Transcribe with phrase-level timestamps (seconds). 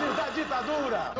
[0.00, 1.14] bases da ditadura!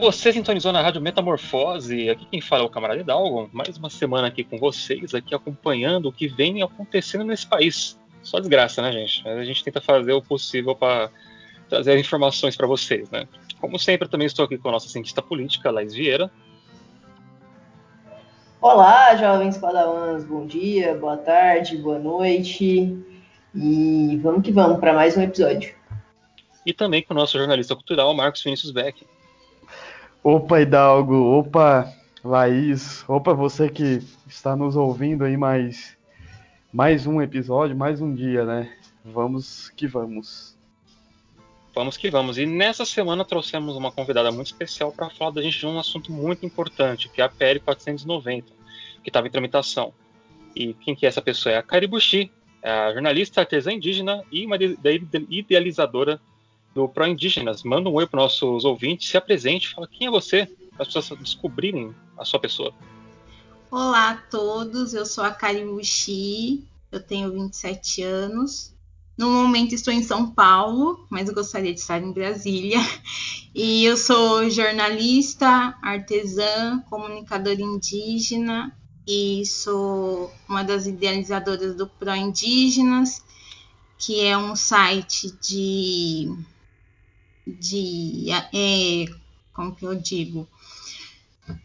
[0.00, 4.28] Você sintonizou na Rádio Metamorfose, aqui quem fala é o camarada Hidalgo, mais uma semana
[4.28, 7.98] aqui com vocês, aqui acompanhando o que vem acontecendo nesse país.
[8.22, 9.24] Só desgraça, né, gente?
[9.24, 11.10] Mas a gente tenta fazer o possível para
[11.68, 13.26] trazer informações para vocês, né?
[13.58, 16.30] Como sempre, também estou aqui com a nossa cientista política, Laís Vieira.
[18.68, 22.98] Olá, jovens padawans, bom dia, boa tarde, boa noite.
[23.54, 25.72] E vamos que vamos para mais um episódio.
[26.66, 29.06] E também com o nosso jornalista cultural, Marcos Vinícius Beck.
[30.20, 31.92] Opa, Hidalgo, opa,
[32.24, 35.96] Laís, opa, você que está nos ouvindo aí mais,
[36.72, 38.72] mais um episódio, mais um dia, né?
[39.04, 40.58] Vamos que vamos.
[41.72, 42.36] Vamos que vamos.
[42.36, 46.10] E nessa semana trouxemos uma convidada muito especial para falar da gente de um assunto
[46.10, 48.55] muito importante, que é a PL 490,
[49.06, 49.94] que estava em tramitação.
[50.54, 51.54] E quem que é essa pessoa?
[51.54, 52.28] É a Caribuchi,
[52.60, 54.56] é a jornalista artesã indígena e uma
[55.30, 56.20] idealizadora
[56.74, 57.62] do Pro Indígenas.
[57.62, 61.20] Manda um oi para nossos ouvintes, se apresente, fala quem é você, para as pessoas
[61.20, 62.74] descobrirem a sua pessoa.
[63.70, 68.74] Olá a todos, eu sou a Karimushi, eu tenho 27 anos.
[69.16, 72.78] No momento estou em São Paulo, mas gostaria de estar em Brasília.
[73.58, 78.70] E eu sou jornalista, artesã, comunicadora indígena
[79.06, 83.22] e sou uma das idealizadoras do Pro Indígenas,
[83.98, 86.34] que é um site de
[87.46, 89.04] de é,
[89.52, 90.48] como que eu digo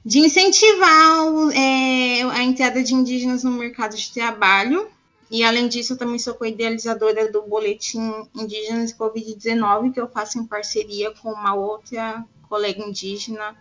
[0.06, 1.25] de incentivar
[1.56, 4.88] é, a entrada de indígenas no mercado de trabalho
[5.31, 10.45] e além disso eu também sou co-idealizadora do boletim Indígenas Covid-19 que eu faço em
[10.45, 13.56] parceria com uma outra colega indígena,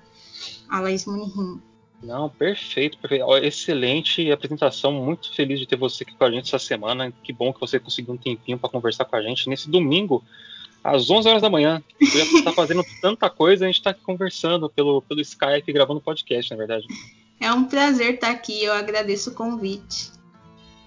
[0.68, 1.62] a Laís Munirim.
[2.02, 3.24] Não, perfeito, perfeito.
[3.36, 4.92] Excelente apresentação.
[4.92, 7.12] Muito feliz de ter você aqui com a gente essa semana.
[7.22, 10.24] Que bom que você conseguiu um tempinho para conversar com a gente nesse domingo
[10.82, 11.82] às 11 horas da manhã.
[12.00, 16.50] Você está fazendo tanta coisa, a gente está aqui conversando pelo, pelo Skype, gravando podcast,
[16.50, 16.86] na verdade.
[17.38, 20.12] É um prazer estar aqui, eu agradeço o convite.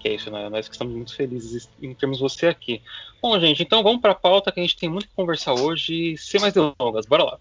[0.00, 0.48] Que é isso, né?
[0.48, 2.82] nós que estamos muito felizes em termos você aqui.
[3.22, 6.16] Bom, gente, então vamos para a pauta que a gente tem muito que conversar hoje.
[6.18, 7.38] Sem mais delongas, bora lá.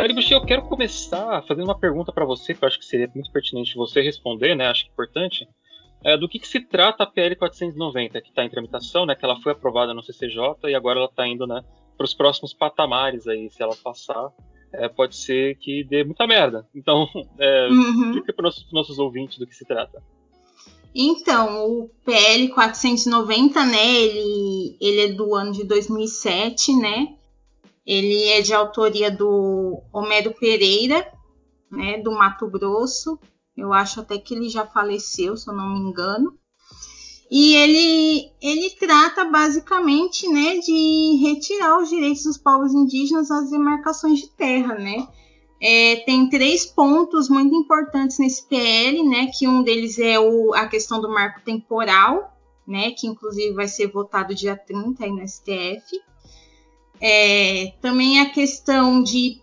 [0.00, 3.30] Caribuchi, eu quero começar fazendo uma pergunta para você, que eu acho que seria muito
[3.30, 4.66] pertinente você responder, né?
[4.66, 5.46] Acho que é importante.
[6.02, 9.14] É, do que, que, se trata a PL 490, que está em tramitação, né?
[9.14, 11.62] Que ela foi aprovada no CCJ e agora ela está indo, né?
[11.98, 14.30] Para os próximos patamares aí, se ela passar,
[14.72, 16.66] é, pode ser que dê muita merda.
[16.74, 17.06] Então,
[17.38, 18.12] é, uhum.
[18.12, 20.02] explica para os nossos, nossos ouvintes do que se trata.
[20.94, 23.96] Então, o PL 490, né?
[23.96, 27.19] Ele, ele é do ano de 2007, né?
[27.86, 31.10] Ele é de autoria do Homero Pereira,
[31.70, 33.18] né, do Mato Grosso.
[33.56, 36.38] Eu acho até que ele já faleceu, se eu não me engano.
[37.30, 44.18] E ele, ele trata basicamente né, de retirar os direitos dos povos indígenas às demarcações
[44.18, 45.06] de terra, né?
[45.62, 49.26] É, tem três pontos muito importantes nesse PL, né?
[49.26, 52.36] Que um deles é o, a questão do marco temporal,
[52.66, 52.90] né?
[52.92, 56.00] Que inclusive vai ser votado dia 30 aí no STF.
[57.00, 59.40] É, também a questão de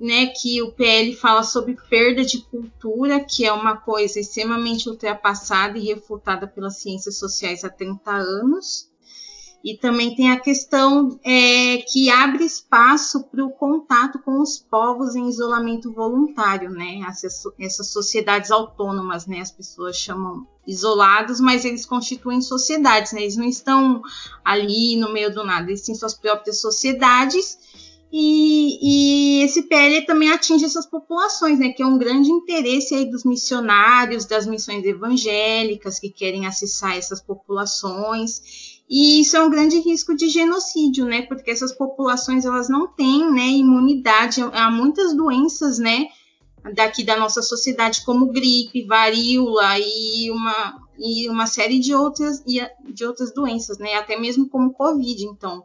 [0.00, 5.76] né, que o PL fala sobre perda de cultura, que é uma coisa extremamente ultrapassada
[5.76, 8.89] e refutada pelas ciências sociais há 30 anos.
[9.62, 15.14] E também tem a questão é, que abre espaço para o contato com os povos
[15.14, 17.02] em isolamento voluntário, né?
[17.06, 19.40] Essas, essas, sociedades autônomas, né?
[19.40, 23.20] As pessoas chamam isolados, mas eles constituem sociedades, né?
[23.20, 24.00] Eles não estão
[24.42, 27.58] ali no meio do nada, eles têm suas próprias sociedades.
[28.12, 33.08] E, e, esse PL também atinge essas populações, né, que é um grande interesse aí
[33.08, 38.69] dos missionários, das missões evangélicas que querem acessar essas populações.
[38.90, 41.22] E isso é um grande risco de genocídio, né?
[41.22, 46.08] Porque essas populações elas não têm, né, imunidade a muitas doenças, né,
[46.74, 53.04] daqui da nossa sociedade, como gripe, varíola e uma, e uma série de outras, de
[53.04, 53.94] outras doenças, né?
[53.94, 55.24] Até mesmo como Covid.
[55.24, 55.62] Então,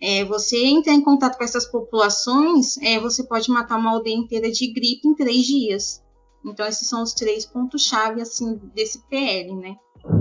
[0.00, 4.50] é, você entrar em contato com essas populações, é, você pode matar uma aldeia inteira
[4.50, 6.03] de gripe em três dias.
[6.44, 9.76] Então, esses são os três pontos-chave assim, desse PL, né?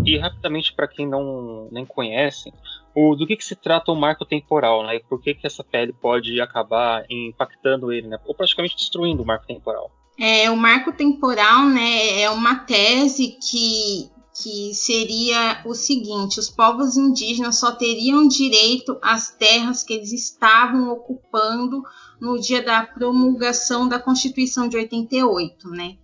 [0.06, 2.52] E rapidamente, para quem não nem conhece,
[2.96, 4.96] o, do que, que se trata o marco temporal, né?
[4.96, 8.18] E por que, que essa pele pode acabar impactando ele, né?
[8.26, 9.92] Ou praticamente destruindo o marco temporal?
[10.18, 14.12] É, o marco temporal, né, é uma tese que,
[14.42, 20.92] que seria o seguinte: os povos indígenas só teriam direito às terras que eles estavam
[20.92, 21.82] ocupando
[22.22, 25.98] no dia da promulgação da Constituição de 88, né?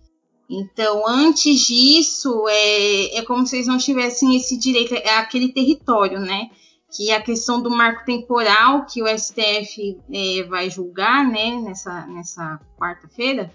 [0.52, 6.18] Então, antes disso, é, é como se eles não tivessem esse direito, é aquele território,
[6.18, 6.50] né?
[6.92, 12.60] Que a questão do marco temporal que o STF é, vai julgar, né, nessa, nessa
[12.76, 13.54] quarta-feira,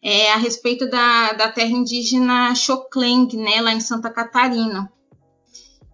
[0.00, 4.90] é a respeito da, da terra indígena Xocleng, né, lá em Santa Catarina.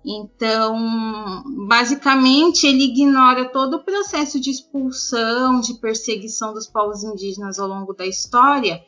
[0.06, 7.67] Então, basicamente, ele ignora todo o processo de expulsão, de perseguição dos povos indígenas ao
[7.67, 8.81] longo da história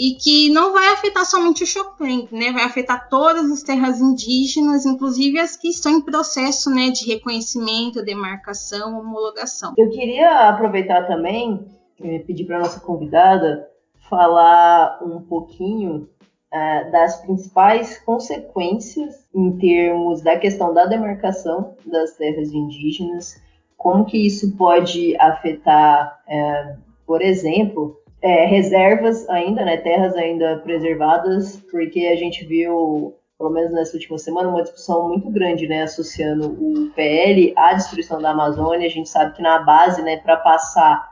[0.00, 2.50] e que não vai afetar somente o Choclen, né?
[2.52, 8.02] Vai afetar todas as terras indígenas, inclusive as que estão em processo, né, de reconhecimento,
[8.02, 9.74] demarcação, homologação.
[9.76, 11.66] Eu queria aproveitar também,
[12.02, 13.68] eh, pedir para nossa convidada
[14.08, 16.08] falar um pouquinho
[16.50, 23.38] uh, das principais consequências em termos da questão da demarcação das terras indígenas,
[23.76, 31.56] como que isso pode afetar, uh, por exemplo, é, reservas ainda, né, terras ainda preservadas,
[31.70, 36.48] porque a gente viu, pelo menos nessa última semana, uma discussão muito grande, né, associando
[36.48, 38.86] o PL à destruição da Amazônia.
[38.86, 41.10] A gente sabe que na base, né, para passar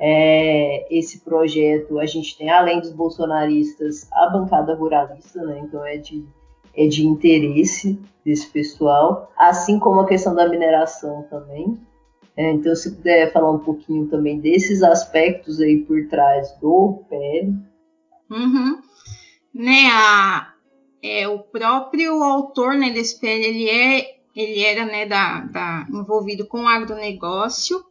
[0.00, 5.60] é, esse projeto, a gente tem, além dos bolsonaristas, a bancada ruralista, né?
[5.64, 6.24] Então é de,
[6.76, 11.78] é de interesse desse pessoal, assim como a questão da mineração também.
[12.36, 17.54] É, então, se puder falar um pouquinho também desses aspectos aí por trás do PL.
[18.30, 18.80] Uhum.
[19.54, 20.52] Né, a,
[21.00, 26.46] é, o próprio autor né, desse PL, ele, é, ele era né, da, da, envolvido
[26.46, 27.84] com agronegócio,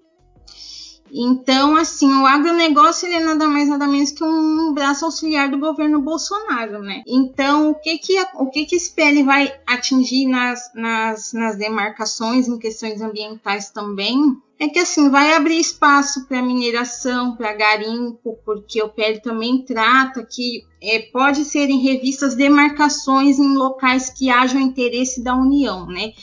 [1.13, 5.60] então, assim, o agronegócio ele é nada mais nada menos que um braço auxiliar do
[5.60, 7.04] governo Bolsonaro, né?
[7.06, 12.48] Então, o que que, o que, que esse PL vai atingir nas, nas, nas demarcações
[12.48, 14.18] em questões ambientais também?
[14.60, 20.25] É que assim vai abrir espaço para mineração, para garimpo, porque o PL também trata
[20.25, 26.13] que é, pode ser em revistas demarcações em locais que hajam interesse da União, né?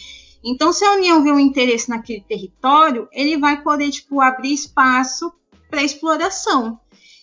[0.42, 5.32] Então, se a União vê um interesse naquele território, ele vai poder tipo, abrir espaço
[5.68, 6.80] para exploração.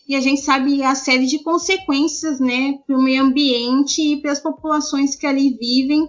[0.08, 4.32] E a gente sabe a série de consequências né, para o meio ambiente e para
[4.32, 6.08] as populações que ali vivem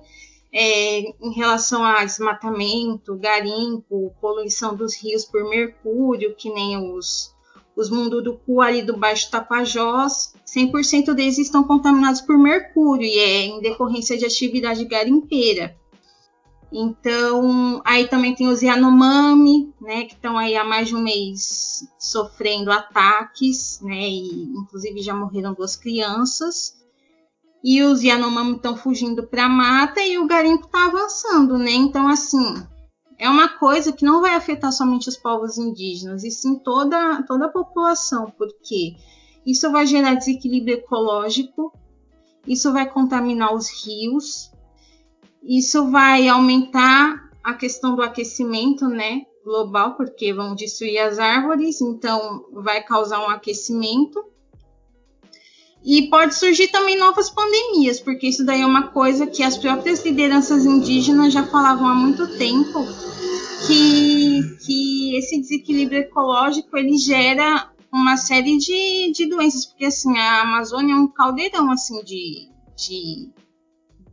[0.53, 7.35] é, em relação a desmatamento, garimpo, poluição dos rios por mercúrio, que nem os,
[7.77, 13.61] os Munduruku ali do Baixo Tapajós, 100% deles estão contaminados por mercúrio e é em
[13.61, 15.78] decorrência de atividade garimpeira.
[16.71, 21.89] Então, aí também tem os Yanomami, né, que estão aí há mais de um mês
[21.99, 26.77] sofrendo ataques, né, e inclusive já morreram duas crianças.
[27.65, 31.73] E os Yanomami estão fugindo para a mata e o garimpo está avançando, né?
[31.73, 32.55] Então, assim,
[33.19, 37.47] é uma coisa que não vai afetar somente os povos indígenas, e sim toda, toda
[37.47, 38.95] a população, porque
[39.45, 41.73] isso vai gerar desequilíbrio ecológico,
[42.47, 44.53] isso vai contaminar os rios,
[45.49, 52.45] isso vai aumentar a questão do aquecimento, né, global, porque vão destruir as árvores, então
[52.53, 54.23] vai causar um aquecimento.
[55.83, 60.05] E pode surgir também novas pandemias, porque isso daí é uma coisa que as próprias
[60.05, 62.85] lideranças indígenas já falavam há muito tempo,
[63.67, 70.43] que, que esse desequilíbrio ecológico ele gera uma série de, de doenças, porque assim, a
[70.43, 73.31] Amazônia é um caldeirão assim de, de,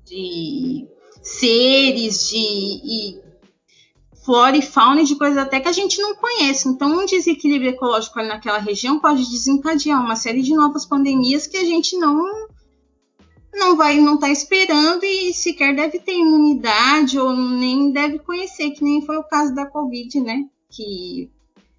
[0.05, 0.87] de
[1.25, 3.21] seres, de e
[4.23, 6.69] flora e fauna de coisas até que a gente não conhece.
[6.69, 11.57] Então, um desequilíbrio ecológico ali naquela região pode desencadear uma série de novas pandemias que
[11.57, 12.47] a gente não
[13.53, 18.83] não vai não está esperando e sequer deve ter imunidade ou nem deve conhecer, que
[18.83, 20.43] nem foi o caso da Covid, né?
[20.69, 21.31] Que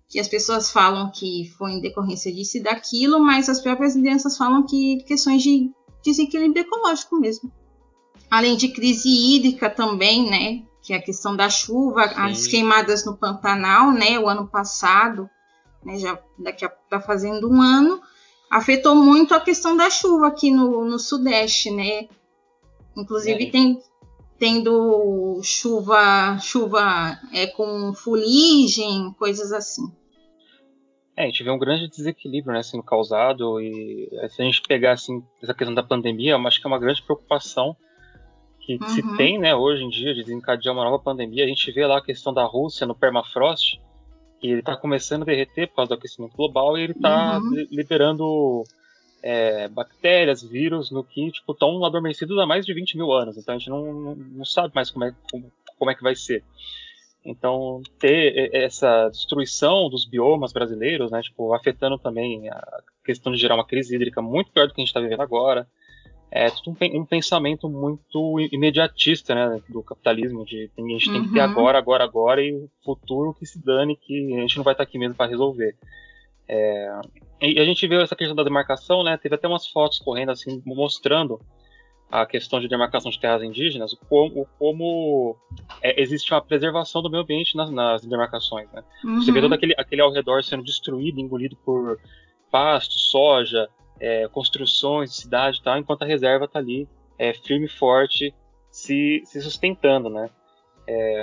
[0.09, 4.37] que as pessoas falam que foi em decorrência disso e daquilo, mas as próprias lideranças
[4.37, 5.71] falam que questões de
[6.03, 7.53] desequilíbrio ecológico mesmo
[8.31, 10.63] além de crise hídrica também, né?
[10.83, 12.15] Que é a questão da chuva, Sim.
[12.17, 14.19] as queimadas no Pantanal, né?
[14.19, 15.29] O ano passado,
[15.85, 15.99] né?
[15.99, 18.01] Já daqui a tá fazendo um ano,
[18.51, 22.09] afetou muito a questão da chuva aqui no, no Sudeste, né?
[22.97, 23.51] Inclusive é.
[23.51, 23.79] tem
[24.39, 29.83] tendo chuva, chuva é, com fuligem, coisas assim.
[31.17, 34.93] É, a gente vê um grande desequilíbrio né, sendo causado e se a gente pegar
[34.93, 37.75] assim, essa questão da pandemia, eu acho que é uma grande preocupação
[38.67, 38.89] que uhum.
[38.89, 41.45] se tem, né, hoje em dia, de desencadear uma nova pandemia.
[41.45, 43.81] A gente vê lá a questão da Rússia no permafrost,
[44.41, 47.67] que ele está começando a derreter por causa do aquecimento global e ele está uhum.
[47.71, 48.65] liberando
[49.23, 53.39] é, bactérias, vírus no que estão tipo, adormecidos há mais de 20 mil anos.
[53.39, 56.17] Então a gente não, não, não sabe mais como é, como, como é que vai
[56.17, 56.43] ser.
[57.25, 63.57] Então, ter essa destruição dos biomas brasileiros, né, tipo, afetando também a questão de gerar
[63.57, 65.67] uma crise hídrica muito pior do que a gente está vivendo agora,
[66.37, 71.33] é tudo um, um, pensamento muito imediatista, né, do capitalismo, de a gente tem que
[71.33, 71.45] ter uhum.
[71.45, 74.83] agora, agora, agora e o futuro que se dane, que a gente não vai estar
[74.83, 75.75] aqui mesmo para resolver.
[76.49, 77.01] É,
[77.41, 80.63] e a gente viu essa questão da demarcação, né, teve até umas fotos correndo assim,
[80.65, 81.41] mostrando
[82.11, 85.37] a questão de demarcação de terras indígenas, como, como
[85.83, 88.71] é, existe uma preservação do meio ambiente nas, nas demarcações.
[88.73, 88.85] Né?
[89.05, 89.23] Uhum.
[89.23, 91.99] Você vê todo aquele, aquele ao redor sendo destruído, engolido por
[92.51, 93.69] pasto, soja,
[94.01, 96.89] é, construções de cidade e tal, enquanto a reserva está ali
[97.19, 98.35] é, firme e forte,
[98.71, 100.11] se, se sustentando.
[100.11, 100.31] Né?
[100.87, 101.23] É,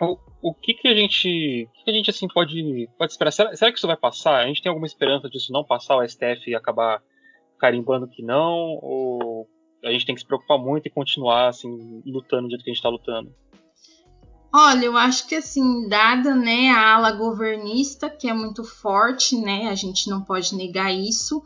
[0.00, 3.30] o, o que, que a gente, que, que a gente assim pode, pode esperar?
[3.30, 4.42] Será, será que isso vai passar?
[4.42, 7.02] A gente tem alguma esperança disso não passar, o STF acabar
[7.58, 8.78] carimbando que não?
[8.82, 9.48] Ou
[9.84, 12.72] a gente tem que se preocupar muito e continuar assim lutando do jeito que a
[12.72, 13.34] gente está lutando.
[14.52, 19.68] Olha, eu acho que assim, dada né, a ala governista, que é muito forte, né?
[19.68, 21.44] A gente não pode negar isso.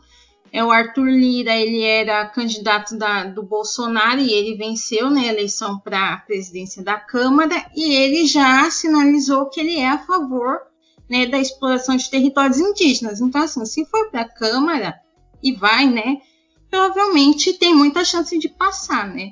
[0.51, 5.33] É o Arthur Lira, ele era candidato da, do Bolsonaro e ele venceu né, a
[5.33, 10.59] eleição para a presidência da Câmara e ele já sinalizou que ele é a favor
[11.09, 13.19] né, da exploração de territórios indígenas.
[13.19, 14.95] Então, assim, se for para a Câmara
[15.43, 16.21] e vai, né?
[16.75, 19.31] provavelmente tem muita chance de passar, né?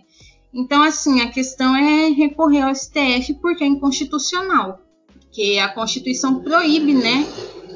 [0.54, 4.80] Então, assim, a questão é recorrer ao STF porque é inconstitucional,
[5.20, 7.26] porque a Constituição proíbe, né,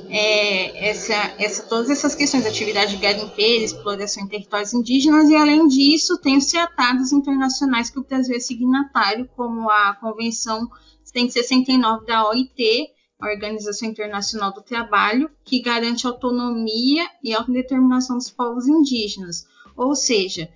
[0.10, 5.68] é, essa, essa, todas essas questões de atividade garimpeira, exploração em territórios indígenas, e além
[5.68, 10.70] disso, tem os tratados internacionais que o Brasil é signatário, como a Convenção
[11.04, 18.68] 169 da OIT, a Organização Internacional do Trabalho, que garante autonomia e autodeterminação dos povos
[18.68, 19.46] indígenas.
[19.76, 20.50] Ou seja,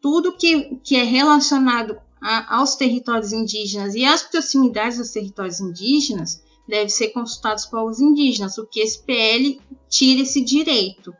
[0.00, 6.42] tudo que, que é relacionado a, aos territórios indígenas e às proximidades dos territórios indígenas
[6.68, 11.14] deve ser consultado os povos indígenas, o que esse PL tira esse direito,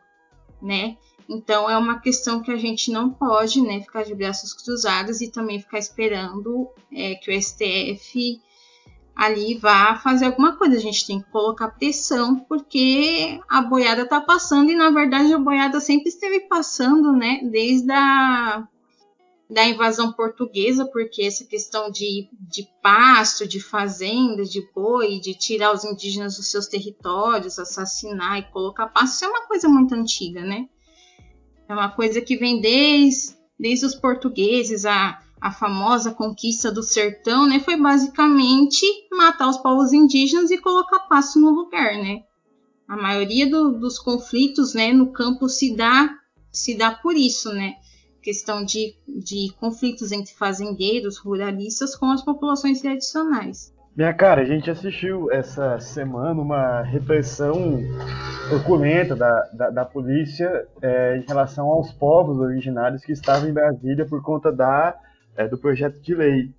[0.61, 0.97] né?
[1.27, 5.31] Então é uma questão que a gente não pode, né, ficar de braços cruzados e
[5.31, 8.39] também ficar esperando é, que o STF
[9.15, 10.75] ali vá fazer alguma coisa.
[10.75, 15.39] A gente tem que colocar pressão, porque a boiada está passando e, na verdade, a
[15.39, 17.39] boiada sempre esteve passando, né?
[17.43, 18.67] Desde a
[19.49, 25.71] da invasão portuguesa, porque essa questão de, de pasto, de fazenda, de boi, de tirar
[25.71, 30.41] os indígenas dos seus territórios, assassinar e colocar pasto, isso é uma coisa muito antiga,
[30.41, 30.67] né?
[31.67, 37.47] É uma coisa que vem desde, desde os portugueses, a, a famosa conquista do sertão,
[37.47, 42.23] né, foi basicamente matar os povos indígenas e colocar pasto no lugar, né?
[42.87, 46.19] A maioria do, dos conflitos, né, no campo se dá
[46.51, 47.75] se dá por isso, né?
[48.25, 53.71] Questão de, de conflitos entre fazendeiros, ruralistas com as populações tradicionais.
[53.95, 57.79] Minha cara, a gente assistiu essa semana uma repressão
[58.49, 64.07] truculenta da, da, da polícia é, em relação aos povos originários que estavam em Brasília
[64.07, 64.97] por conta da
[65.37, 66.49] é, do projeto de lei.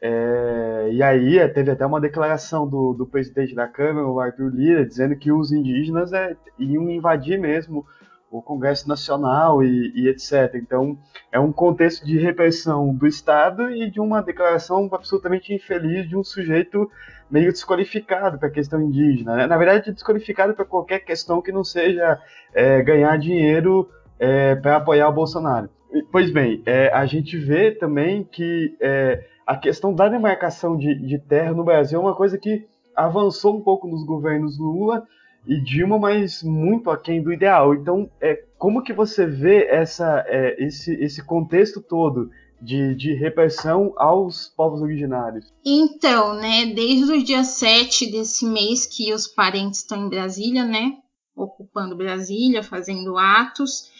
[0.00, 4.50] É, e aí é, teve até uma declaração do, do, presidente da Câmara, o Arthur
[4.50, 7.84] Lira, dizendo que os indígenas é, iam invadir mesmo
[8.32, 10.54] o Congresso Nacional e, e, etc.
[10.54, 10.98] Então
[11.30, 16.24] é um contexto de repressão do Estado e de uma declaração absolutamente infeliz de um
[16.24, 16.90] sujeito
[17.30, 19.36] meio desqualificado para a questão indígena.
[19.36, 19.46] Né?
[19.46, 22.18] Na verdade, desqualificado para qualquer questão que não seja
[22.54, 25.68] é, ganhar dinheiro é, para apoiar o Bolsonaro.
[26.10, 31.18] Pois bem, é, a gente vê também que é, a questão da demarcação de, de,
[31.18, 35.06] terra no Brasil é uma coisa que avançou um pouco nos governos Lula
[35.46, 37.74] e Dilma, mas muito aquém do ideal.
[37.74, 42.30] Então, é, como que você vê essa, é, esse, esse contexto todo
[42.60, 45.52] de, de, repressão aos povos originários?
[45.64, 50.96] Então, né, desde o dia 7 desse mês que os parentes estão em Brasília, né,
[51.34, 53.90] ocupando Brasília, fazendo atos,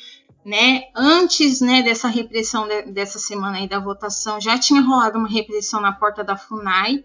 [0.44, 0.84] né?
[0.94, 5.80] Antes, né, dessa repressão de, dessa semana aí da votação, já tinha rolado uma repressão
[5.80, 7.04] na porta da Funai,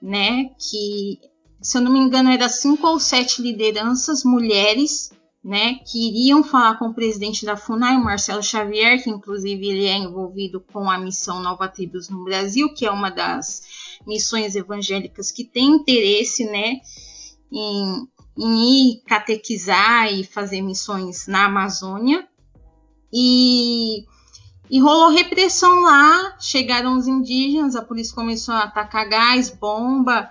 [0.00, 0.50] né?
[0.58, 1.18] Que,
[1.60, 5.10] se eu não me engano, era cinco ou sete lideranças mulheres,
[5.42, 5.76] né?
[5.86, 9.96] Que iriam falar com o presidente da Funai, o Marcelo Xavier, que inclusive ele é
[9.96, 13.62] envolvido com a missão Nova Tribos no Brasil, que é uma das
[14.06, 16.80] missões evangélicas que tem interesse, né?
[17.50, 22.28] Em, em ir catequizar e fazer missões na Amazônia,
[23.12, 24.04] e,
[24.70, 30.30] e rolou repressão lá, chegaram os indígenas, a polícia começou a atacar gás, bomba,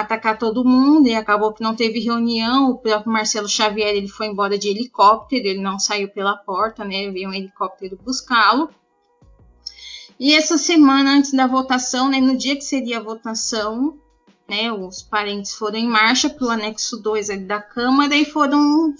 [0.00, 2.70] atacar todo mundo e acabou que não teve reunião.
[2.70, 7.10] O próprio Marcelo Xavier ele foi embora de helicóptero, ele não saiu pela porta, né?
[7.10, 8.70] Veio um helicóptero buscá-lo.
[10.18, 13.96] E essa semana antes da votação, né, no dia que seria a votação,
[14.48, 18.94] né, os parentes foram em marcha para o anexo 2 da Câmara e foram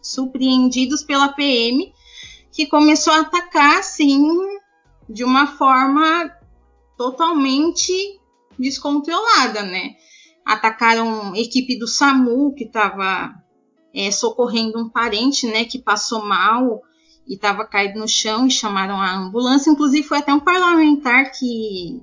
[0.00, 1.92] surpreendidos pela PM,
[2.52, 4.30] que começou a atacar assim
[5.08, 6.30] de uma forma
[6.96, 8.20] totalmente
[8.58, 9.94] descontrolada, né?
[10.46, 13.34] Atacaram equipe do SAMU que estava
[13.92, 16.82] é, socorrendo um parente, né, que passou mal
[17.26, 19.70] e estava caído no chão e chamaram a ambulância.
[19.70, 22.00] Inclusive foi até um parlamentar que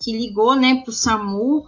[0.00, 1.66] que ligou, né, para o SAMU.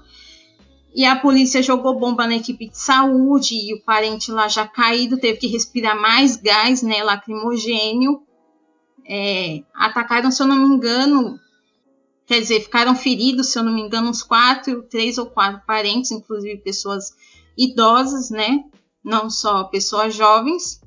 [0.95, 5.19] E a polícia jogou bomba na equipe de saúde e o parente lá já caído
[5.19, 8.23] teve que respirar mais gás, né, lacrimogênio.
[9.09, 11.39] É, atacaram, se eu não me engano,
[12.31, 16.13] quer dizer, ficaram feridos, se eu não me engano, uns quatro, três ou quatro parentes,
[16.13, 17.13] inclusive pessoas
[17.59, 18.63] idosas, né?
[19.03, 20.81] Não só pessoas jovens.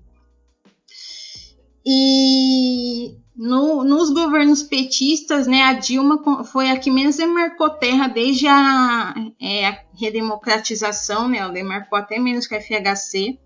[1.85, 8.47] E no, nos governos petistas, né, a Dilma foi a que menos demarcou terra desde
[8.47, 11.39] a, é, a redemocratização, né?
[11.39, 13.37] Ela demarcou até menos que a FHC.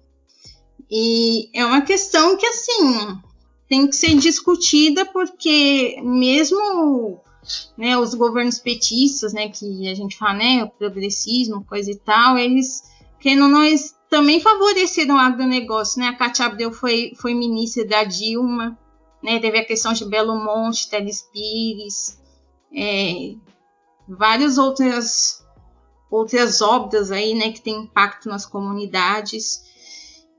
[0.88, 3.18] E é uma questão que, assim,
[3.68, 7.24] tem que ser discutida porque mesmo
[7.78, 12.38] né, os governos petistas, né, que a gente fala, né, o progressismo, coisa e tal,
[12.38, 12.84] eles,
[13.20, 13.52] que não
[14.10, 18.78] também favoreceram o agronegócio, né, a Cátia Abreu foi, foi ministra da Dilma,
[19.24, 22.20] né, teve a questão de Belo Monte, Teles Pires,
[22.76, 23.36] é,
[24.08, 25.46] várias outras
[26.10, 29.62] outras obras aí, né, que têm impacto nas comunidades,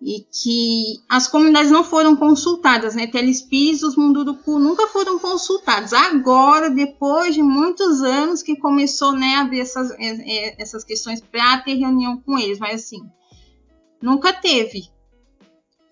[0.00, 3.06] e que as comunidades não foram consultadas, né?
[3.06, 5.92] Telespires, os Munduruku nunca foram consultados.
[5.92, 11.20] Agora, depois de muitos anos que começou, né, a abrir essas, é, é, essas questões
[11.20, 13.02] para ter reunião com eles, mas assim,
[14.00, 14.88] nunca teve.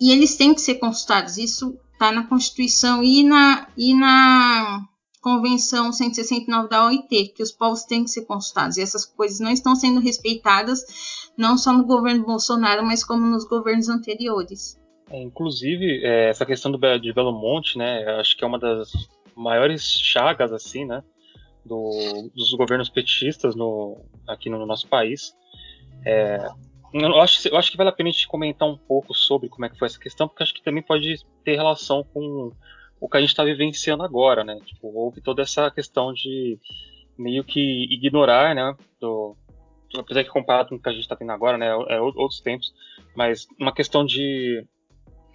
[0.00, 1.36] E eles têm que ser consultados.
[1.36, 4.86] Isso está na Constituição e na, e na
[5.20, 8.76] Convenção 169 da OIT, que os povos têm que ser consultados.
[8.76, 13.44] E essas coisas não estão sendo respeitadas não só no governo Bolsonaro, mas como nos
[13.44, 14.80] governos anteriores.
[15.10, 18.90] É, inclusive, é, essa questão do, de Belo Monte, né, acho que é uma das
[19.36, 21.02] maiores chagas, assim, né,
[21.64, 25.36] do, dos governos petistas no, aqui no nosso país.
[26.04, 26.48] É,
[26.92, 29.64] eu, acho, eu acho que vale a pena a gente comentar um pouco sobre como
[29.66, 32.52] é que foi essa questão, porque acho que também pode ter relação com
[33.00, 34.58] o que a gente está vivenciando agora, né?
[34.64, 36.58] Tipo, houve toda essa questão de
[37.18, 37.60] meio que
[37.92, 39.36] ignorar, né, do,
[39.94, 42.72] apesar que comparado com o que a gente está tendo agora, né, é outros tempos,
[43.14, 44.66] mas uma questão de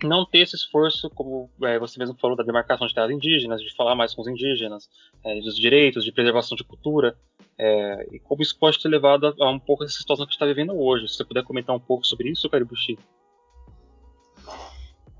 [0.03, 3.73] não ter esse esforço, como é, você mesmo falou, da demarcação de terras indígenas, de
[3.75, 4.89] falar mais com os indígenas,
[5.23, 7.15] é, dos direitos, de preservação de cultura,
[7.57, 10.31] é, e como isso pode ter levado a, a, um pouco essa situação que a
[10.31, 11.07] gente está vivendo hoje.
[11.07, 12.97] Se você puder comentar um pouco sobre isso, Caribuchi.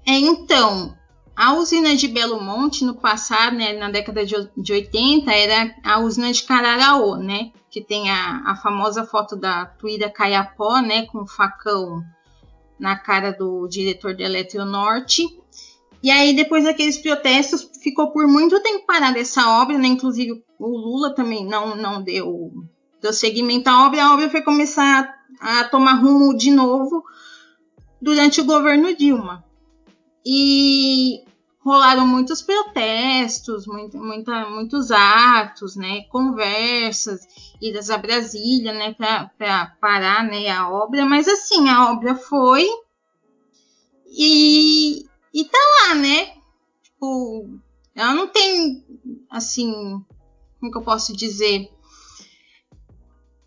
[0.08, 0.98] É, então,
[1.36, 6.00] a usina de Belo Monte, no passado, né, na década de, de 80, era a
[6.00, 7.52] usina de Cararaô, né?
[7.70, 11.06] Que tem a, a famosa foto da Tuíra Caiapó, né?
[11.06, 12.04] Com o facão
[12.78, 15.26] na cara do diretor de Eletronorte.
[16.04, 19.88] E aí, depois daqueles protestos, ficou por muito tempo parada essa obra, né?
[19.88, 22.52] Inclusive, o Lula também não, não deu,
[23.02, 24.04] deu seguimento à obra.
[24.04, 27.04] A obra foi começar a, a tomar rumo de novo
[28.02, 29.46] durante o governo Dilma.
[30.26, 31.24] E
[31.64, 37.28] rolaram muitos protestos, muito, muita, muitos atos, né, conversas,
[37.62, 42.68] idas a Brasília, né, para parar, né, a obra, mas assim, a obra foi
[44.08, 46.34] e, e tá lá, né,
[46.84, 47.48] tipo,
[47.96, 48.84] ela não tem,
[49.30, 50.04] assim,
[50.60, 51.70] como que eu posso dizer,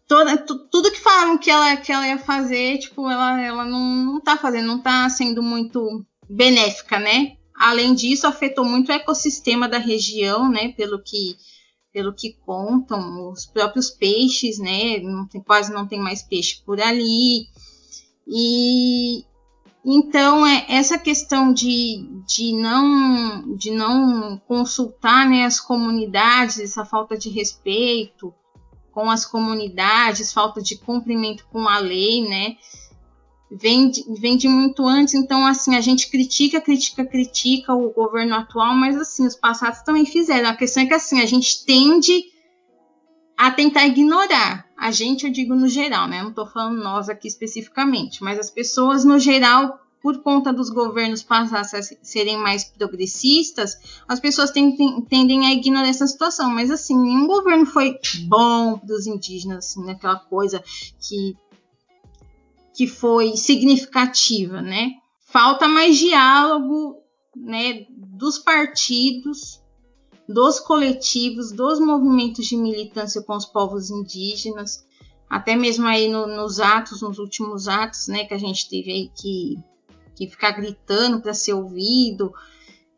[0.06, 4.20] Toda, tudo que falaram que ela, que ela ia fazer, tipo, ela, ela não, não
[4.20, 7.36] tá fazendo, não tá sendo muito benéfica, né?
[7.56, 10.72] Além disso, afetou muito o ecossistema da região, né?
[10.72, 11.36] Pelo que,
[11.92, 14.98] pelo que contam, os próprios peixes, né?
[15.00, 17.46] Não tem, quase não tem mais peixe por ali.
[18.26, 19.24] E
[19.84, 27.18] então é essa questão de, de, não, de não consultar né, as comunidades, essa falta
[27.18, 28.32] de respeito
[28.90, 32.56] com as comunidades, falta de cumprimento com a lei, né?
[33.56, 38.34] Vem de, vem de muito antes, então assim, a gente critica, critica, critica o governo
[38.34, 40.48] atual, mas assim, os passados também fizeram.
[40.48, 42.24] A questão é que assim, a gente tende
[43.36, 44.66] a tentar ignorar.
[44.76, 46.22] A gente, eu digo no geral, né?
[46.22, 51.22] Não tô falando nós aqui especificamente, mas as pessoas no geral por conta dos governos
[51.22, 56.50] passarem a serem mais progressistas, as pessoas tendem, tendem a ignorar essa situação.
[56.50, 60.62] Mas, assim, nenhum governo foi bom para os indígenas, assim, naquela coisa
[61.00, 61.34] que,
[62.74, 64.92] que foi significativa, né?
[65.20, 66.96] Falta mais diálogo,
[67.36, 69.60] né, dos partidos,
[70.28, 74.84] dos coletivos, dos movimentos de militância com os povos indígenas,
[75.28, 79.10] até mesmo aí no, nos atos, nos últimos atos, né, que a gente teve aí
[79.14, 79.58] que
[80.14, 82.32] que ficar gritando para ser ouvido,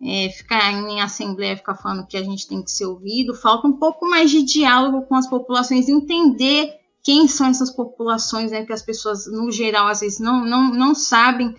[0.03, 3.35] é, ficar em assembleia, ficar falando que a gente tem que ser ouvido.
[3.35, 6.76] Falta um pouco mais de diálogo com as populações, entender
[7.07, 10.93] quem são essas populações, né, que as pessoas, no geral, às vezes não, não, não
[10.93, 11.55] sabem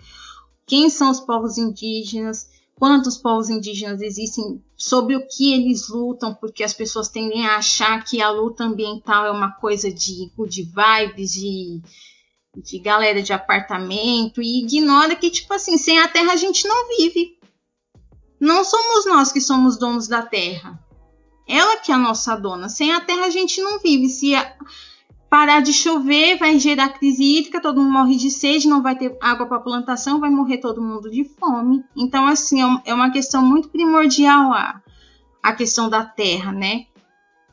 [0.66, 6.62] quem são os povos indígenas, quantos povos indígenas existem, sobre o que eles lutam, porque
[6.62, 11.32] as pessoas tendem a achar que a luta ambiental é uma coisa de good vibes,
[11.32, 11.80] de
[12.54, 16.88] de galera de apartamento e ignora que, tipo assim, sem a terra a gente não
[16.88, 17.38] vive.
[18.40, 20.78] Não somos nós que somos donos da terra.
[21.46, 22.68] Ela que é a nossa dona.
[22.68, 24.08] Sem a terra a gente não vive.
[24.08, 24.34] Se
[25.28, 29.16] parar de chover, vai gerar crise hídrica, todo mundo morre de sede, não vai ter
[29.20, 31.84] água para plantação, vai morrer todo mundo de fome.
[31.96, 34.82] Então, assim, é, é uma questão muito primordial a,
[35.42, 36.86] a questão da terra, né?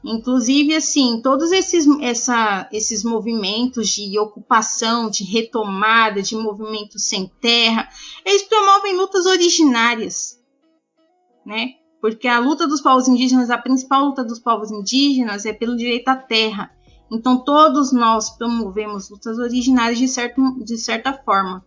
[0.08, 7.90] Inclusive, assim, todos esses, essa, esses movimentos de ocupação, de retomada, de movimento sem terra,
[8.24, 10.40] eles promovem lutas originárias,
[11.44, 11.74] né?
[12.00, 16.08] Porque a luta dos povos indígenas, a principal luta dos povos indígenas é pelo direito
[16.08, 16.72] à terra.
[17.12, 21.64] Então, todos nós promovemos lutas originárias de, certo, de certa forma.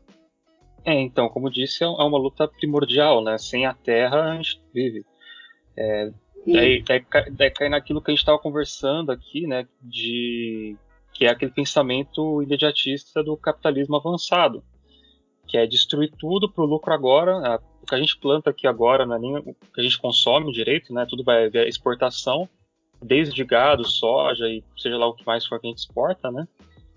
[0.85, 3.39] É, então, como disse, é uma luta primordial, né?
[3.39, 5.05] Sem a terra, a gente vive.
[5.77, 6.11] É,
[6.53, 9.67] Daí, daí, daí cai naquilo que a gente estava conversando aqui, né?
[9.83, 10.77] De
[11.13, 14.63] que é aquele pensamento imediatista do capitalismo avançado,
[15.47, 17.61] que é destruir tudo para o lucro agora.
[17.83, 20.53] O que a gente planta aqui agora não é nem o que a gente consome
[20.53, 21.07] direito, né?
[21.09, 22.49] Tudo vai via exportação,
[23.03, 26.47] desde gado, soja e seja lá o que mais for que a gente exporta, né?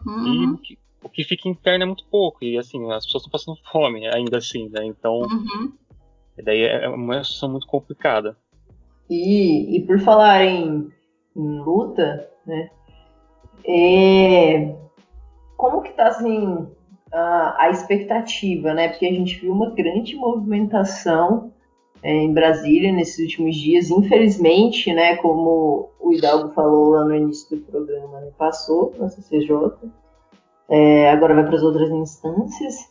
[0.05, 0.27] Uhum.
[0.27, 3.31] E o que, o que, fica interno é muito pouco e assim as pessoas estão
[3.31, 4.85] passando fome ainda assim, né?
[4.85, 5.71] Então, uhum.
[6.43, 8.35] daí é uma situação muito complicada.
[9.09, 10.89] E, e por falar em,
[11.35, 12.69] em luta, né?
[13.63, 14.75] É,
[15.55, 16.67] como que tá assim
[17.11, 18.89] a, a, expectativa, né?
[18.89, 21.51] Porque a gente viu uma grande movimentação
[22.03, 25.15] é, em Brasília nesses últimos dias, infelizmente, né?
[25.17, 29.71] Como o Hidalgo falou lá no início do programa, né, passou na CCJ,
[30.69, 32.89] é, agora vai para as outras instâncias.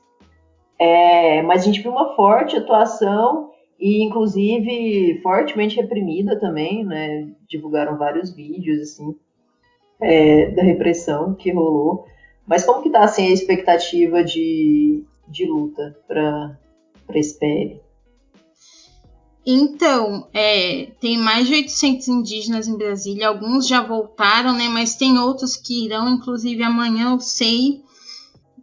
[0.79, 7.29] É, mas a gente viu uma forte atuação e inclusive fortemente reprimida também, né?
[7.49, 9.15] Divulgaram vários vídeos assim
[10.01, 12.07] é, da repressão que rolou.
[12.47, 16.59] Mas como que tá assim a expectativa de, de luta para
[17.15, 17.81] esse PL?
[19.45, 25.19] Então, é, tem mais de 800 indígenas em Brasília, alguns já voltaram, né, mas tem
[25.19, 27.83] outros que irão, inclusive amanhã eu sei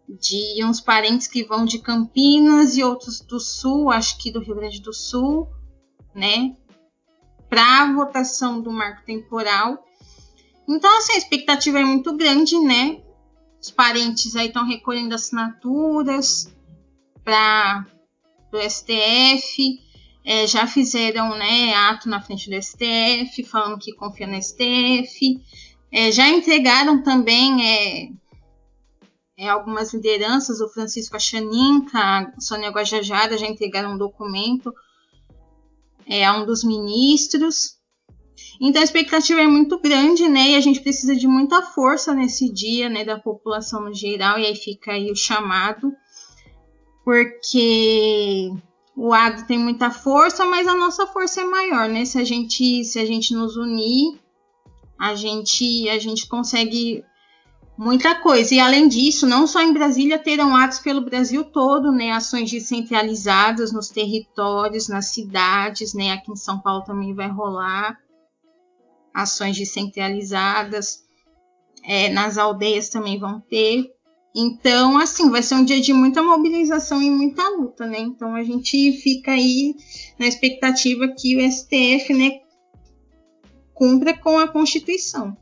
[0.07, 4.55] de uns parentes que vão de Campinas e outros do Sul, acho que do Rio
[4.55, 5.47] Grande do Sul,
[6.15, 6.55] né?
[7.49, 9.83] Para a votação do marco temporal.
[10.67, 13.01] Então, assim, a expectativa é muito grande, né?
[13.61, 16.53] Os parentes aí estão recolhendo assinaturas
[17.23, 17.85] para
[18.53, 19.79] o STF.
[20.29, 25.41] É, já fizeram né, ato na frente do STF, falando que confia no STF.
[25.89, 28.09] É, já entregaram também é,
[29.37, 34.73] é, algumas lideranças, o Francisco Achanin, a Sônia Guajajara já entregaram um documento
[36.05, 37.77] é, a um dos ministros.
[38.59, 40.49] Então a expectativa é muito grande, né?
[40.49, 43.05] E a gente precisa de muita força nesse dia, né?
[43.05, 45.93] Da população no geral, e aí fica aí o chamado,
[47.05, 48.51] porque
[48.97, 52.03] o ADO tem muita força, mas a nossa força é maior, né?
[52.03, 54.19] Se a gente, se a gente nos unir,
[54.97, 57.05] a gente, a gente consegue
[57.77, 58.55] muita coisa.
[58.55, 63.71] E além disso, não só em Brasília terão atos pelo Brasil todo, né, ações descentralizadas
[63.71, 67.99] nos territórios, nas cidades, né, aqui em São Paulo também vai rolar
[69.13, 71.03] ações descentralizadas,
[71.83, 73.91] é, nas aldeias também vão ter.
[74.39, 77.97] Então, assim, vai ser um dia de muita mobilização e muita luta, né?
[77.97, 79.73] Então a gente fica aí
[80.19, 82.41] na expectativa que o STF, né,
[83.73, 85.36] cumpra com a Constituição.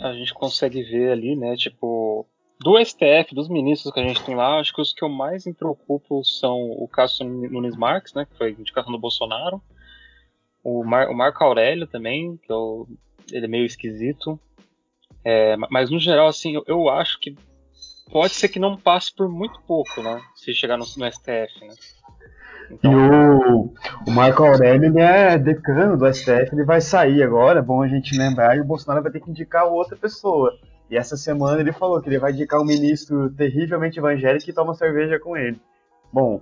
[0.00, 2.24] A gente consegue ver ali, né, tipo,
[2.60, 5.44] do STF, dos ministros que a gente tem lá, acho que os que eu mais
[5.44, 9.60] me preocupo são o Cássio Nunes Marques, né, que foi indicação do Bolsonaro,
[10.62, 12.86] o, Mar, o Marco Aurélio também, que eu,
[13.32, 14.38] ele é meio esquisito,
[15.24, 17.36] é, mas no geral, assim, eu, eu, acho que
[18.10, 20.20] pode ser que não passe por muito pouco, né?
[20.34, 21.74] Se chegar no, no STF, né?
[22.70, 22.92] Então...
[22.92, 23.74] E o,
[24.06, 27.88] o Marco Aurélio ele é decano do STF, ele vai sair agora, é bom a
[27.88, 30.52] gente lembrar, e o Bolsonaro vai ter que indicar outra pessoa.
[30.90, 34.74] E essa semana ele falou que ele vai indicar um ministro terrivelmente evangélico que toma
[34.74, 35.60] cerveja com ele.
[36.12, 36.40] Bom,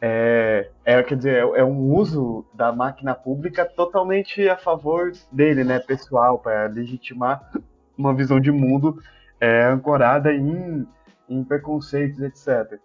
[0.00, 5.64] é, é, quer dizer, é, é um uso da máquina pública totalmente a favor dele,
[5.64, 7.50] né, pessoal, para legitimar
[7.98, 9.02] uma visão de mundo
[9.40, 10.86] é, ancorada em,
[11.28, 12.78] em preconceitos, etc.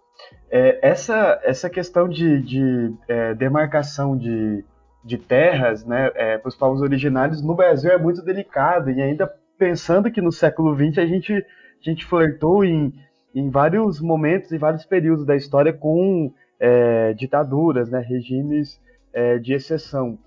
[0.49, 4.63] É, essa, essa questão de, de é, demarcação de,
[5.03, 9.31] de terras né, é, para os povos originários no Brasil é muito delicada e ainda
[9.57, 12.93] pensando que no século XX a gente, a gente flertou em,
[13.33, 18.79] em vários momentos e vários períodos da história com é, ditaduras, né, regimes
[19.11, 20.17] é, de exceção.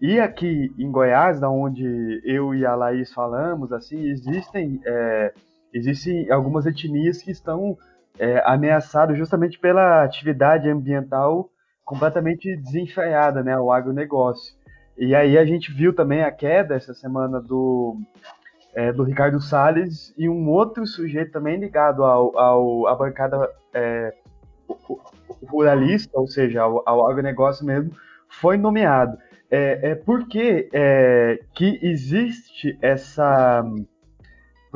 [0.00, 5.32] E aqui em Goiás, da onde eu e a Laís falamos, assim, existem, é,
[5.72, 7.76] existem algumas etnias que estão
[8.18, 11.48] é, ameaçado justamente pela atividade ambiental
[11.84, 14.54] completamente desenfreada, né, o agronegócio.
[14.98, 17.96] E aí a gente viu também a queda essa semana do,
[18.74, 24.12] é, do Ricardo Salles e um outro sujeito também ligado ao, ao à bancada é,
[25.48, 27.92] ruralista, ou seja, ao, ao agronegócio mesmo,
[28.28, 29.16] foi nomeado.
[29.50, 33.64] É, é porque é, que existe essa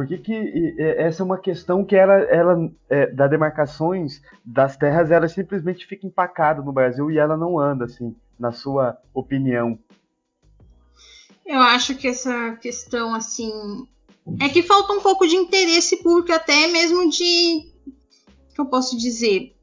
[0.00, 5.11] por que, que essa é uma questão que ela, ela é, da demarcações das terras,
[5.11, 9.78] ela simplesmente fica empacada no Brasil e ela não anda, assim, na sua opinião?
[11.44, 13.52] Eu acho que essa questão, assim,
[14.40, 17.70] é que falta um pouco de interesse público, até mesmo de,
[18.54, 19.54] que eu posso dizer,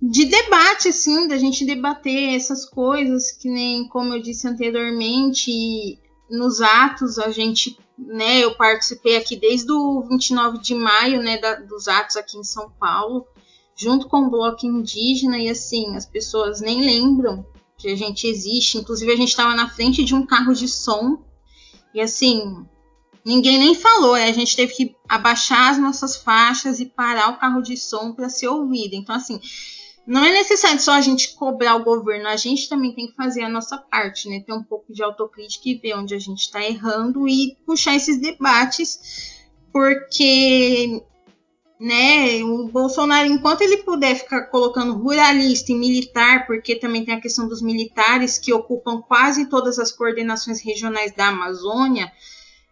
[0.00, 5.98] de debate, assim, da gente debater essas coisas, que nem, como eu disse anteriormente,
[6.30, 11.54] nos atos a gente né, eu participei aqui desde o 29 de maio, né, da,
[11.54, 13.26] dos atos aqui em São Paulo,
[13.76, 18.78] junto com o bloco indígena e assim, as pessoas nem lembram que a gente existe.
[18.78, 21.22] Inclusive a gente estava na frente de um carro de som
[21.92, 22.64] e assim,
[23.24, 24.24] ninguém nem falou, né?
[24.24, 28.28] A gente teve que abaixar as nossas faixas e parar o carro de som para
[28.28, 28.94] ser ouvido.
[28.94, 29.40] Então assim,
[30.06, 33.42] não é necessário só a gente cobrar o governo, a gente também tem que fazer
[33.42, 34.42] a nossa parte, né?
[34.46, 38.20] Ter um pouco de autocrítica e ver onde a gente está errando e puxar esses
[38.20, 41.02] debates, porque
[41.80, 47.20] né, o Bolsonaro, enquanto ele puder ficar colocando ruralista e militar, porque também tem a
[47.20, 52.12] questão dos militares que ocupam quase todas as coordenações regionais da Amazônia,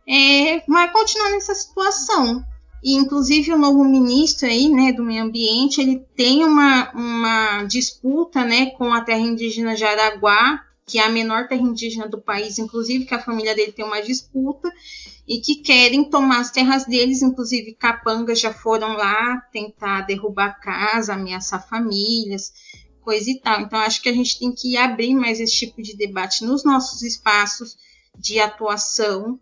[0.08, 2.44] é, vai continuar nessa situação.
[2.82, 8.44] E, inclusive, o novo ministro aí, né, do meio ambiente, ele tem uma, uma disputa,
[8.44, 13.04] né, com a terra indígena Jaraguá, que é a menor terra indígena do país, inclusive,
[13.04, 14.68] que a família dele tem uma disputa,
[15.26, 21.14] e que querem tomar as terras deles, inclusive capangas já foram lá tentar derrubar casa,
[21.14, 22.52] ameaçar famílias,
[23.00, 23.60] coisa e tal.
[23.60, 27.02] Então, acho que a gente tem que abrir mais esse tipo de debate nos nossos
[27.02, 27.76] espaços
[28.18, 29.38] de atuação,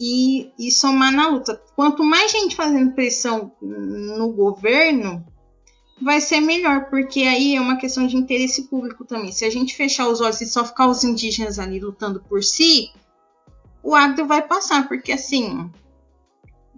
[0.00, 1.60] e, e somar na luta.
[1.76, 5.22] Quanto mais gente fazendo pressão no governo,
[6.00, 9.30] vai ser melhor, porque aí é uma questão de interesse público também.
[9.30, 12.90] Se a gente fechar os olhos e só ficar os indígenas ali lutando por si,
[13.82, 15.70] o agro vai passar, porque assim,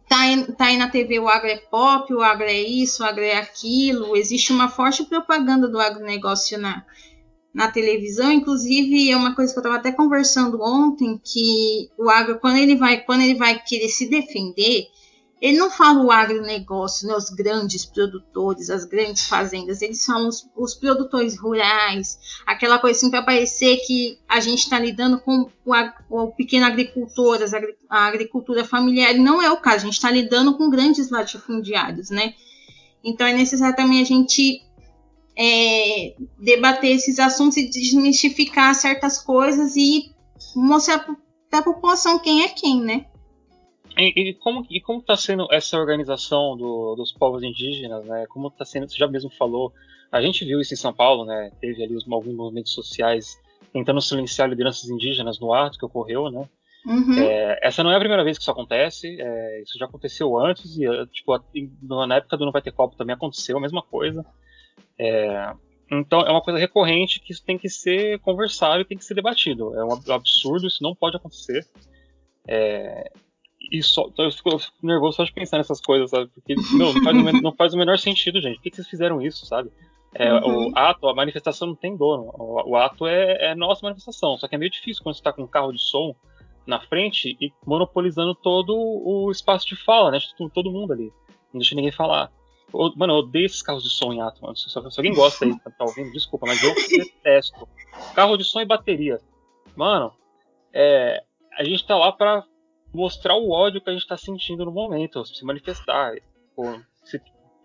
[0.08, 3.06] tá aí, tá aí na TV o agro é pop, o agro é isso, o
[3.06, 6.84] agro é aquilo, existe uma forte propaganda do agronegócio na,
[7.52, 12.38] na televisão, inclusive é uma coisa que eu estava até conversando ontem, que o agro,
[12.38, 14.86] quando ele vai, quando ele vai querer se defender,
[15.42, 20.48] ele não fala o agronegócio, né, os grandes produtores, as grandes fazendas, eles são os,
[20.56, 25.74] os produtores rurais, aquela coisa assim para parecer que a gente está lidando com o,
[26.08, 27.40] o pequeno agricultor,
[27.90, 32.34] a agricultura familiar, não é o caso, a gente está lidando com grandes latifundiários, né?
[33.02, 34.62] Então é necessário também a gente
[35.36, 40.12] é, debater esses assuntos e desmistificar certas coisas e
[40.54, 41.06] mostrar
[41.50, 43.06] para a população quem é quem, né?
[43.96, 48.26] E, e como e como está sendo essa organização do, dos povos indígenas, né?
[48.28, 48.88] Como está sendo?
[48.88, 49.72] Você já mesmo falou.
[50.10, 51.50] A gente viu isso em São Paulo, né?
[51.60, 53.38] Teve ali os, alguns movimentos sociais
[53.72, 56.48] tentando silenciar lideranças indígenas no ato que ocorreu, né?
[56.86, 57.18] Uhum.
[57.18, 60.76] É, essa não é a primeira vez que isso acontece, é, isso já aconteceu antes,
[60.76, 61.32] e tipo,
[61.82, 64.26] na época do Não Vai Ter Copo também aconteceu a mesma coisa.
[65.02, 65.52] É,
[65.90, 69.14] então é uma coisa recorrente que isso tem que ser conversado e tem que ser
[69.14, 69.74] debatido.
[69.74, 71.66] É um absurdo, isso não pode acontecer.
[72.46, 73.10] É,
[73.70, 76.30] e só, então eu, fico, eu, fico, nervoso só de pensar nessas coisas, sabe?
[76.32, 78.56] Porque não, não, faz, o, não faz o menor sentido, gente.
[78.56, 79.72] Por que, que vocês fizeram isso, sabe?
[80.14, 80.70] É, uhum.
[80.70, 82.30] O ato, a manifestação não tem dono.
[82.38, 84.38] O, o ato é, é, nossa manifestação.
[84.38, 86.14] Só que é meio difícil quando você está com um carro de som
[86.64, 90.18] na frente e monopolizando todo o espaço de fala, né?
[90.54, 91.10] Todo mundo ali.
[91.52, 92.30] Não deixa ninguém falar.
[92.96, 94.56] Mano, eu odeio esses carros de som em ato, mano.
[94.56, 97.68] Se, alguém gosta aí, tá ouvindo, desculpa, mas eu detesto.
[98.14, 99.20] Carro de som e bateria.
[99.76, 100.12] Mano,
[100.72, 101.22] é,
[101.58, 102.44] a gente tá lá pra
[102.92, 106.14] mostrar o ódio que a gente tá sentindo no momento, se manifestar.
[106.54, 106.64] Pô,
[107.04, 107.20] se,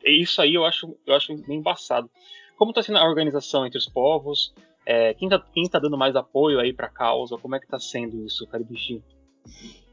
[0.05, 2.09] isso aí eu acho, eu acho embaçado.
[2.57, 4.53] Como tá sendo a organização entre os povos?
[4.85, 7.37] É, quem, tá, quem tá dando mais apoio aí pra causa?
[7.37, 9.03] Como é que tá sendo isso, Caribuchi?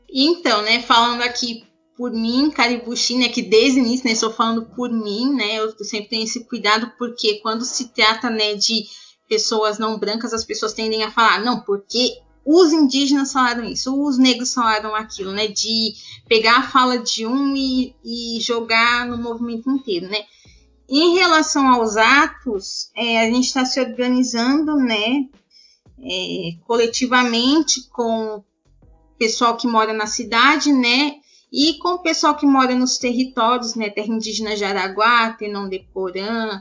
[0.09, 4.67] Então, né, falando aqui por mim, Caribuchi, né, que desde o início, né, estou falando
[4.75, 8.85] por mim, né, eu sempre tenho esse cuidado, porque quando se trata, né, de
[9.29, 14.19] pessoas não brancas, as pessoas tendem a falar, não, porque os indígenas falaram isso, os
[14.19, 15.95] negros falaram aquilo, né, de
[16.29, 20.25] pegar a fala de um e, e jogar no movimento inteiro, né.
[20.89, 25.27] Em relação aos atos, é, a gente está se organizando, né,
[26.03, 28.45] é, coletivamente com o
[29.17, 31.15] pessoal que mora na cidade, né,
[31.57, 36.61] e com o pessoal que mora nos territórios, né, terra indígena Jaraguá, Tenão de Porã,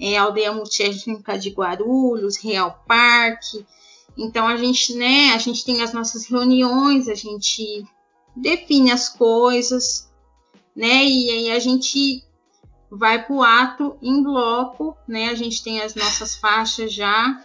[0.00, 3.64] é, Aldeia Multiétnica de Guarulhos, Real Parque.
[4.18, 7.86] Então a gente, né, a gente tem as nossas reuniões, a gente
[8.34, 10.10] define as coisas,
[10.74, 12.24] né, e aí a gente
[12.90, 15.28] vai para o ato em bloco, né?
[15.28, 17.42] A gente tem as nossas faixas já.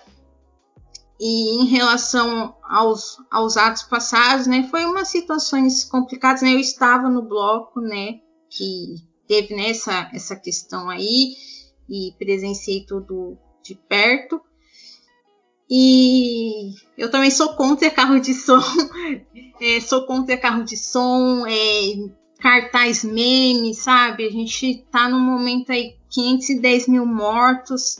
[1.20, 4.68] E em relação aos, aos atos passados, né?
[4.70, 6.54] Foi umas situações complicadas, né?
[6.54, 8.20] Eu estava no bloco, né?
[8.50, 8.96] Que
[9.28, 11.36] teve né, essa, essa questão aí
[11.90, 14.42] e presenciei tudo de perto.
[15.70, 18.60] E eu também sou contra carro de som,
[19.60, 24.26] é, sou contra carro de som, é, cartaz meme, sabe?
[24.26, 28.00] A gente tá num momento aí 510 mil mortos.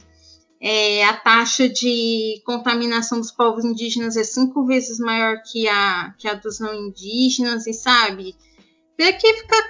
[0.60, 6.28] É, a taxa de contaminação dos povos indígenas é cinco vezes maior que a, que
[6.28, 8.36] a dos não indígenas, e sabe?
[8.96, 9.64] Pra que ficar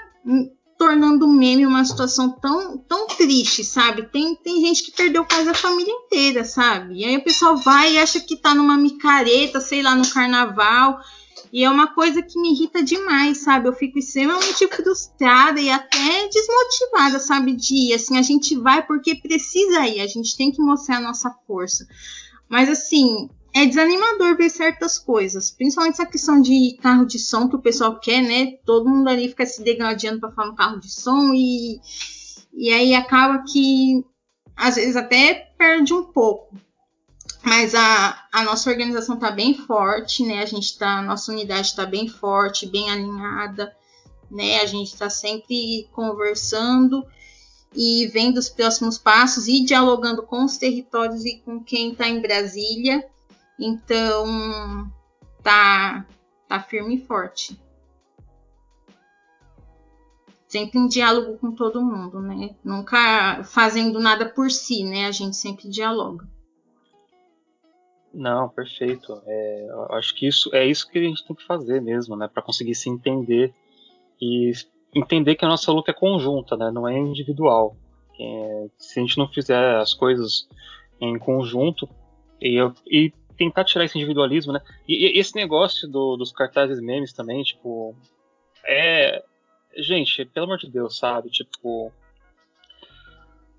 [0.77, 4.03] tornando meme uma situação tão, tão triste, sabe?
[4.03, 6.99] Tem, tem gente que perdeu quase a família inteira, sabe?
[6.99, 10.99] E aí o pessoal vai e acha que tá numa micareta, sei lá, no carnaval.
[11.51, 13.67] E é uma coisa que me irrita demais, sabe?
[13.67, 17.53] Eu fico extremamente frustrada e até desmotivada, sabe?
[17.53, 17.93] De ir.
[17.93, 21.87] Assim, a gente vai porque precisa ir, a gente tem que mostrar a nossa força.
[22.49, 27.55] Mas, assim, é desanimador ver certas coisas, principalmente essa questão de carro de som que
[27.55, 28.57] o pessoal quer, né?
[28.65, 31.79] Todo mundo ali fica se degradando para falar no carro de som e,
[32.53, 34.05] e aí acaba que
[34.55, 36.55] às vezes até perde um pouco.
[37.47, 40.41] Mas a, a nossa organização está bem forte, né?
[40.41, 43.73] A gente tá, nossa unidade está bem forte, bem alinhada,
[44.29, 44.59] né?
[44.59, 47.07] A gente está sempre conversando
[47.73, 52.21] e vendo os próximos passos e dialogando com os territórios e com quem está em
[52.21, 53.09] Brasília.
[53.57, 54.91] Então,
[55.41, 56.05] tá,
[56.49, 57.57] tá firme e forte.
[60.49, 62.57] Sempre em diálogo com todo mundo, né?
[62.61, 65.05] Nunca fazendo nada por si, né?
[65.05, 66.27] A gente sempre dialoga.
[68.13, 69.21] Não, perfeito.
[69.25, 72.41] É, acho que isso é isso que a gente tem que fazer mesmo, né, para
[72.41, 73.53] conseguir se entender
[74.21, 74.51] e
[74.95, 77.75] entender que a nossa luta é conjunta, né, não é individual.
[78.19, 80.47] É, se a gente não fizer as coisas
[80.99, 81.87] em conjunto
[82.41, 87.13] e, e tentar tirar esse individualismo, né, e, e esse negócio do, dos cartazes memes
[87.13, 87.95] também, tipo,
[88.65, 89.23] é,
[89.75, 91.91] gente, pelo amor de Deus, sabe, tipo,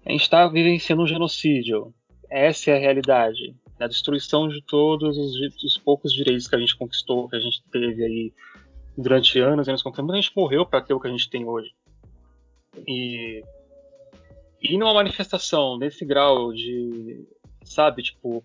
[0.05, 1.95] a gente está vivenciando um genocídio.
[2.31, 6.77] Essa é a realidade a destruição de todos os, os, poucos direitos que a gente
[6.77, 8.33] conquistou, que a gente teve aí
[8.97, 10.13] durante anos, anos conquistando.
[10.13, 11.73] A gente morreu para ter o que a gente tem hoje.
[12.87, 13.43] E,
[14.61, 17.27] e numa manifestação desse grau de,
[17.63, 18.45] sabe, tipo,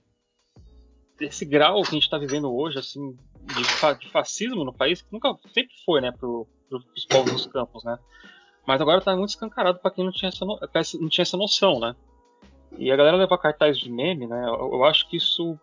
[1.17, 3.17] desse grau que a gente está vivendo hoje, assim,
[3.56, 7.48] de, fa de, fascismo no país, que nunca sempre foi, né, para os povos dos
[7.48, 7.98] campos, né?
[8.65, 10.60] Mas agora está muito escancarado para quem não tinha, essa no,
[11.02, 11.96] não tinha essa noção, né?
[12.78, 14.46] E a galera leva cartaz de meme, né?
[14.48, 15.58] Eu, eu acho que isso,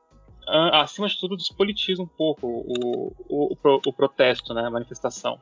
[0.72, 4.66] acima de tudo, despolitiza um pouco o, o, o, o protesto, né?
[4.66, 5.40] A manifestação.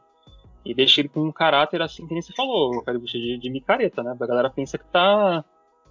[0.64, 4.14] E deixa ele com um caráter assim que nem você falou, de, de micareta, né?
[4.18, 5.44] A galera pensa que tá,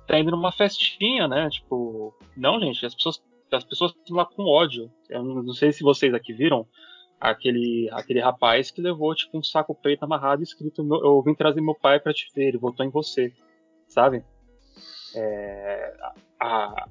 [0.07, 1.49] tá indo numa festinha, né?
[1.49, 3.21] Tipo, não, gente, as pessoas
[3.55, 4.91] as pessoas estão lá com ódio.
[5.09, 6.67] Eu não sei se vocês aqui viram
[7.19, 11.75] aquele, aquele rapaz que levou tipo um saco preto amarrado escrito eu vim trazer meu
[11.75, 13.33] pai para te ver, ele votou em você,
[13.87, 14.23] sabe?
[15.17, 15.93] É,
[16.39, 16.87] a,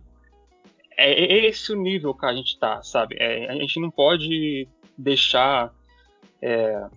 [0.97, 3.16] é esse o nível que a gente está, sabe?
[3.18, 5.72] É, a gente não pode deixar
[6.41, 6.89] é,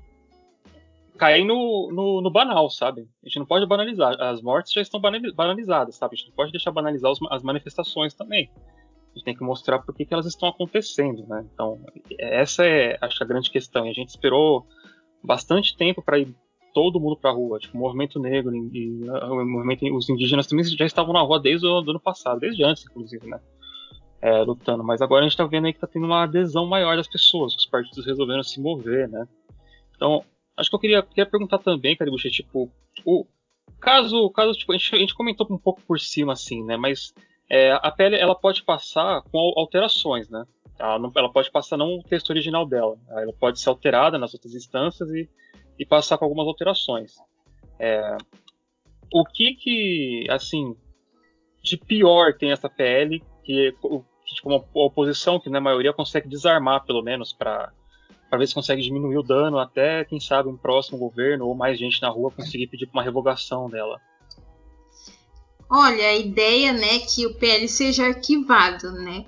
[1.18, 3.08] cair no, no, no, banal, sabe?
[3.24, 4.16] A gente não pode banalizar.
[4.22, 6.16] As mortes já estão banalizadas, sabe?
[6.16, 8.50] A gente não pode deixar banalizar os, as manifestações também.
[8.56, 11.46] A gente tem que mostrar por que, elas estão acontecendo, né?
[11.54, 11.80] Então,
[12.18, 13.86] essa é, acho, a grande questão.
[13.86, 14.66] E a gente esperou
[15.22, 16.34] bastante tempo para ir
[16.74, 20.48] todo mundo para a rua, tipo, o movimento negro e, e o movimento, os indígenas
[20.48, 23.40] também já estavam na rua desde o ano passado, desde antes, inclusive, né?
[24.22, 26.98] É, lutando, mas agora a gente está vendo aí que está tendo uma adesão maior
[26.98, 29.26] das pessoas, os partidos resolveram se mover, né?
[29.96, 30.24] Então,
[30.58, 32.70] acho que eu queria, queria perguntar também, Caribucha, tipo,
[33.06, 33.26] o
[33.80, 36.76] caso, caso tipo, a gente, a gente comentou um pouco por cima, assim, né?
[36.76, 37.14] Mas
[37.50, 40.46] é, a pele ela pode passar com alterações, né?
[40.78, 44.34] Ela, não, ela, pode passar não o texto original dela, ela pode ser alterada nas
[44.34, 45.30] outras instâncias e,
[45.78, 47.16] e passar com algumas alterações.
[47.78, 48.18] É,
[49.12, 50.76] o que que, assim,
[51.62, 56.86] de pior tem essa PL que, que tipo, uma oposição que na maioria consegue desarmar
[56.86, 57.74] pelo menos para
[58.30, 61.80] para ver se consegue diminuir o dano até quem sabe um próximo governo ou mais
[61.80, 64.00] gente na rua conseguir pedir uma revogação dela.
[65.70, 69.26] Olha, a ideia, né, que o PL seja arquivado, né?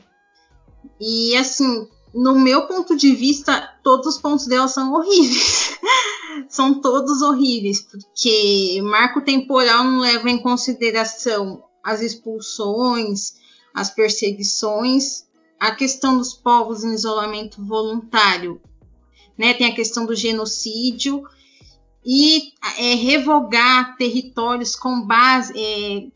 [1.00, 5.78] E assim, no meu ponto de vista, todos os pontos dela são horríveis.
[6.50, 13.36] são todos horríveis, porque marco temporal não leva em consideração as expulsões,
[13.74, 15.26] as perseguições,
[15.60, 18.62] a questão dos povos em isolamento voluntário,
[19.38, 19.54] né?
[19.54, 21.24] Tem a questão do genocídio
[22.04, 26.08] e é, revogar territórios com base, é,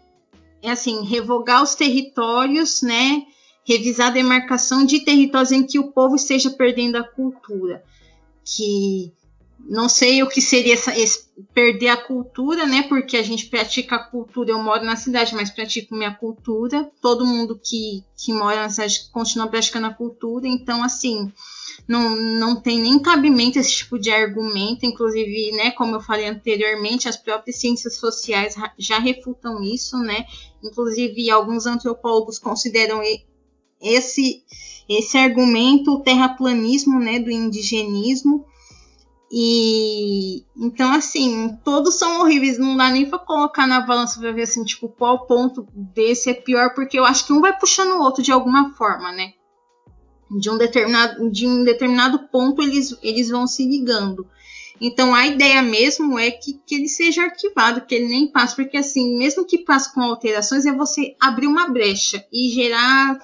[0.67, 3.25] é assim, revogar os territórios, né?
[3.65, 7.83] revisar a demarcação de territórios em que o povo esteja perdendo a cultura.
[8.43, 9.11] Que
[9.67, 12.83] não sei o que seria essa, esse, perder a cultura, né?
[12.83, 14.51] Porque a gente pratica a cultura.
[14.51, 16.89] Eu moro na cidade, mas pratico minha cultura.
[17.01, 20.47] Todo mundo que, que mora na cidade continua praticando a cultura.
[20.47, 21.33] Então, assim,
[21.87, 24.85] não, não tem nem cabimento esse tipo de argumento.
[24.85, 30.25] Inclusive, né, como eu falei anteriormente, as próprias ciências sociais já refutam isso, né?
[30.63, 33.01] Inclusive, alguns antropólogos consideram
[33.81, 34.43] esse
[34.87, 38.45] esse argumento o terraplanismo, né, do indigenismo.
[39.31, 44.43] E então assim, todos são horríveis, não dá nem para colocar na balança para ver
[44.43, 48.01] assim, tipo, qual ponto desse é pior, porque eu acho que um vai puxando o
[48.03, 49.33] outro de alguma forma, né?
[50.29, 54.27] De um determinado de um determinado ponto eles eles vão se ligando.
[54.79, 58.77] Então a ideia mesmo é que, que ele seja arquivado, que ele nem passe, porque
[58.77, 63.17] assim, mesmo que passe com alterações, é você abrir uma brecha e gerar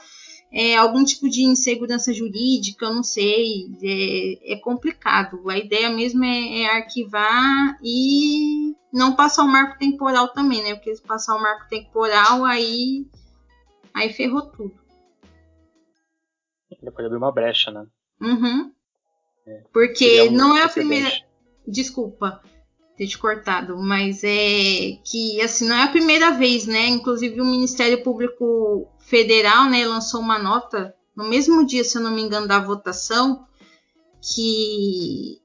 [0.51, 5.49] é, algum tipo de insegurança jurídica, eu não sei, é, é complicado.
[5.49, 10.75] A ideia mesmo é, é, arquivar e não passar o marco temporal também, né?
[10.75, 13.05] Porque se passar o marco temporal, aí,
[13.93, 14.80] aí ferrou tudo.
[16.81, 17.85] Ele pode abrir uma brecha, né?
[18.21, 18.71] Uhum.
[19.47, 19.63] É.
[19.73, 21.09] Porque um não é a primeira.
[21.67, 22.41] Desculpa
[22.97, 26.87] ter te cortado, mas é que assim não é a primeira vez, né?
[26.87, 32.11] Inclusive o Ministério Público Federal, né, lançou uma nota no mesmo dia, se eu não
[32.11, 33.45] me engano, da votação,
[34.21, 35.40] que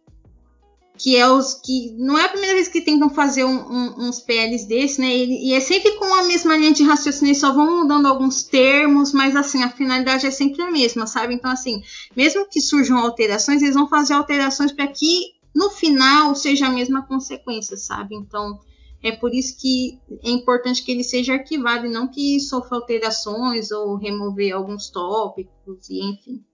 [0.99, 4.21] que é os que não é a primeira vez que tentam fazer um, um, uns
[4.21, 5.15] PLs desse, né?
[5.15, 9.13] E, e, é sempre com a mesma linha de raciocínio, só vão mudando alguns termos,
[9.13, 11.35] mas assim a finalidade é sempre a mesma, sabe?
[11.35, 11.83] Então assim,
[12.17, 17.07] mesmo que surjam alterações, eles vão fazer alterações para que no final seja a mesma
[17.07, 18.15] consequência, sabe?
[18.15, 18.61] Então,
[19.03, 23.71] é por isso que é importante que ele seja arquivado e não que sofra alterações
[23.71, 26.45] ou remover alguns tópicos e enfim.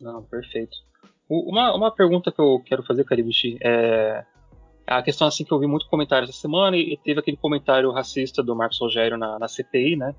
[0.00, 0.76] Não, perfeito.
[1.28, 4.24] Uma, uma pergunta que eu quero fazer, Caribichi, é
[4.86, 8.42] a questão assim que eu vi muito comentário essa semana e teve aquele comentário racista
[8.42, 10.14] do Marcos Rogério na, na CPI, né?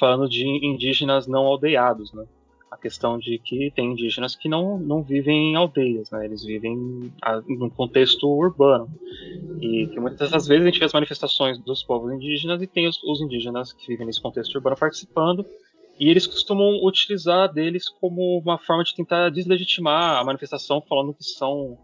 [0.00, 2.24] Falando de indígenas não aldeados, né?
[2.70, 6.24] a questão de que tem indígenas que não, não vivem em aldeias, né?
[6.24, 8.88] Eles vivem a, num contexto urbano.
[9.60, 12.86] E que muitas das vezes a gente vê as manifestações dos povos indígenas e tem
[12.86, 15.44] os, os indígenas que vivem nesse contexto urbano participando.
[15.98, 21.24] E eles costumam utilizar deles como uma forma de tentar deslegitimar a manifestação, falando que
[21.24, 21.76] são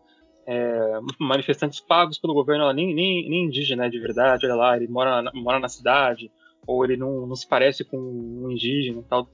[0.47, 4.87] é, manifestantes pagos pelo governo, nem, nem, nem indígena é de verdade, olha lá, ele
[4.87, 6.31] mora, mora na cidade,
[6.67, 9.29] ou ele não, não se parece com um indígena tal.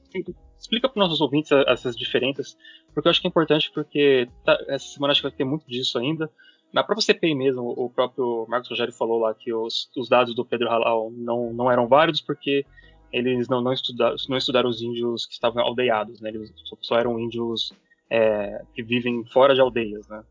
[0.57, 2.57] Explica para os nossos ouvintes essas diferenças,
[2.93, 5.65] porque eu acho que é importante, porque tá, essa semana acho que vai ter muito
[5.67, 6.29] disso ainda.
[6.73, 10.45] Na própria CPI mesmo, o próprio Marcos Rogério falou lá que os, os dados do
[10.45, 12.65] Pedro Halal não, não eram válidos porque
[13.11, 16.29] eles não, não, estudaram, não estudaram os índios que estavam aldeados, né?
[16.29, 17.73] Eles só, só eram índios
[18.09, 20.23] é, que vivem fora de aldeias, né?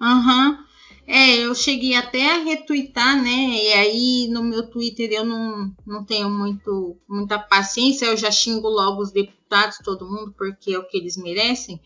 [0.00, 0.50] Aham.
[0.50, 0.72] Uhum.
[1.04, 3.30] É, eu cheguei até a retweetar, né?
[3.30, 8.68] E aí no meu Twitter eu não, não tenho muito, muita paciência, eu já xingo
[8.68, 11.80] logo os deputados, todo mundo, porque é o que eles merecem.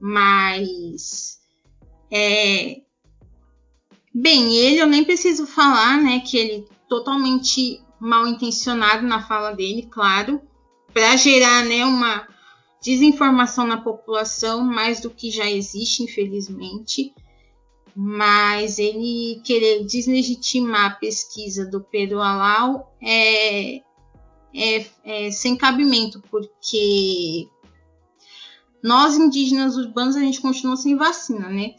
[0.00, 1.38] Mas.
[2.10, 2.82] É,
[4.14, 6.20] bem, ele eu nem preciso falar, né?
[6.20, 10.40] Que ele totalmente mal intencionado na fala dele, claro,
[10.92, 12.26] para gerar, né, uma
[12.82, 17.12] desinformação na população mais do que já existe, infelizmente.
[18.00, 23.78] mas ele querer deslegitimar a pesquisa do Pedro Alau é,
[24.54, 27.48] é, é sem cabimento, porque
[28.82, 31.74] nós indígenas urbanos a gente continua sem vacina, né?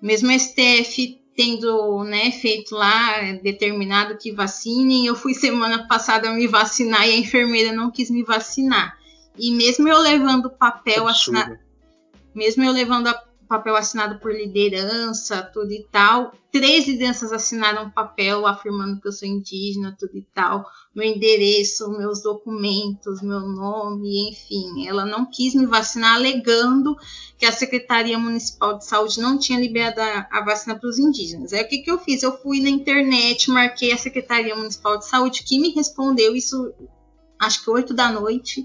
[0.00, 6.46] Mesmo a STF tendo né, feito lá determinado que vacinem, eu fui semana passada me
[6.46, 8.96] vacinar e a enfermeira não quis me vacinar.
[9.36, 11.58] E mesmo eu levando papel assinado,
[12.34, 13.14] mesmo eu levando a
[13.46, 16.32] papel assinado por liderança, tudo e tal.
[16.50, 20.64] Três lideranças assinaram um papel afirmando que eu sou indígena, tudo e tal.
[20.94, 24.86] Meu endereço, meus documentos, meu nome, enfim.
[24.86, 26.96] Ela não quis me vacinar, alegando
[27.36, 31.52] que a Secretaria Municipal de Saúde não tinha liberado a, a vacina para os indígenas.
[31.52, 32.22] Aí o que, que eu fiz?
[32.22, 36.72] Eu fui na internet, marquei a Secretaria Municipal de Saúde, que me respondeu isso,
[37.40, 38.64] acho que 8 da noite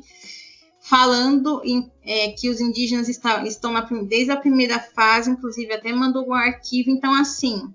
[0.90, 5.94] falando em, é, que os indígenas está, estão na, desde a primeira fase, inclusive até
[5.94, 6.90] mandou um arquivo.
[6.90, 7.72] Então, assim,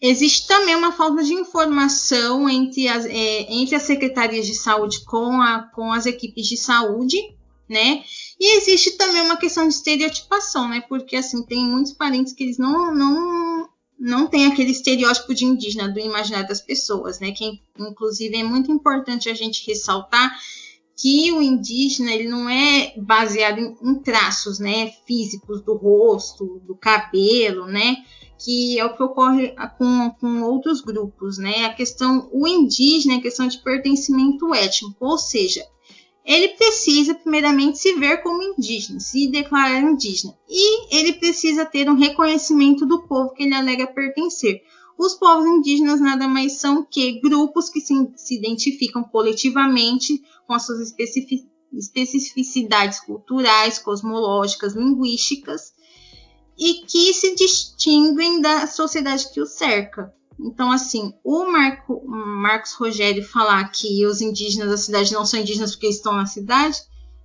[0.00, 5.42] existe também uma falta de informação entre as, é, entre as secretarias de saúde com,
[5.42, 7.18] a, com as equipes de saúde,
[7.68, 8.04] né?
[8.38, 10.80] E existe também uma questão de estereotipação, né?
[10.88, 13.68] Porque, assim, tem muitos parentes que eles não, não,
[13.98, 17.32] não têm aquele estereótipo de indígena do imaginário das pessoas, né?
[17.32, 20.32] Que, inclusive, é muito importante a gente ressaltar
[21.00, 26.74] que o indígena ele não é baseado em, em, traços né, físicos do rosto, do
[26.74, 27.96] cabelo, né,
[28.38, 31.38] que é o que ocorre com, com outros grupos.
[31.38, 31.64] Né?
[31.64, 35.64] A questão, o indígena é a questão de pertencimento étnico, ou seja,
[36.22, 41.96] ele precisa primeiramente se ver como indígena, se declarar indígena, e ele precisa ter um
[41.96, 44.60] reconhecimento do povo que ele alega pertencer.
[45.00, 50.66] Os povos indígenas nada mais são que grupos que se, se identificam coletivamente com as
[50.66, 50.94] suas
[51.72, 55.72] especificidades culturais, cosmológicas, linguísticas
[56.58, 60.14] e que se distinguem da sociedade que os cerca.
[60.38, 65.70] Então, assim, o Marco, Marcos Rogério falar que os indígenas da cidade não são indígenas
[65.70, 66.76] porque estão na cidade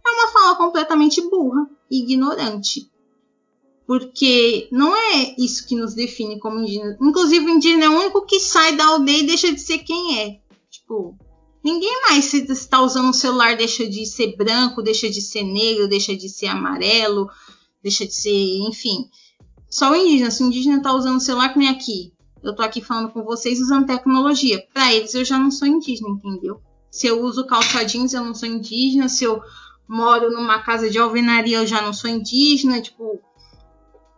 [0.08, 2.90] é uma fala completamente burra e ignorante.
[3.86, 6.98] Porque não é isso que nos define como indígenas.
[7.00, 10.20] Inclusive, o indígena é o único que sai da aldeia e deixa de ser quem
[10.20, 10.40] é.
[10.70, 11.16] Tipo,
[11.66, 15.88] Ninguém mais, se está usando um celular, deixa de ser branco, deixa de ser negro,
[15.88, 17.28] deixa de ser amarelo,
[17.82, 19.10] deixa de ser, enfim.
[19.68, 20.30] Só o indígena.
[20.30, 22.14] Se o indígena está usando o celular, que nem aqui.
[22.44, 24.64] Eu estou aqui falando com vocês usando tecnologia.
[24.72, 26.62] Para eles, eu já não sou indígena, entendeu?
[26.92, 29.10] Se eu uso calça jeans, eu não sou indígena.
[29.10, 29.42] Se eu
[29.88, 32.80] moro numa casa de alvenaria, eu já não sou indígena.
[32.80, 33.20] Tipo,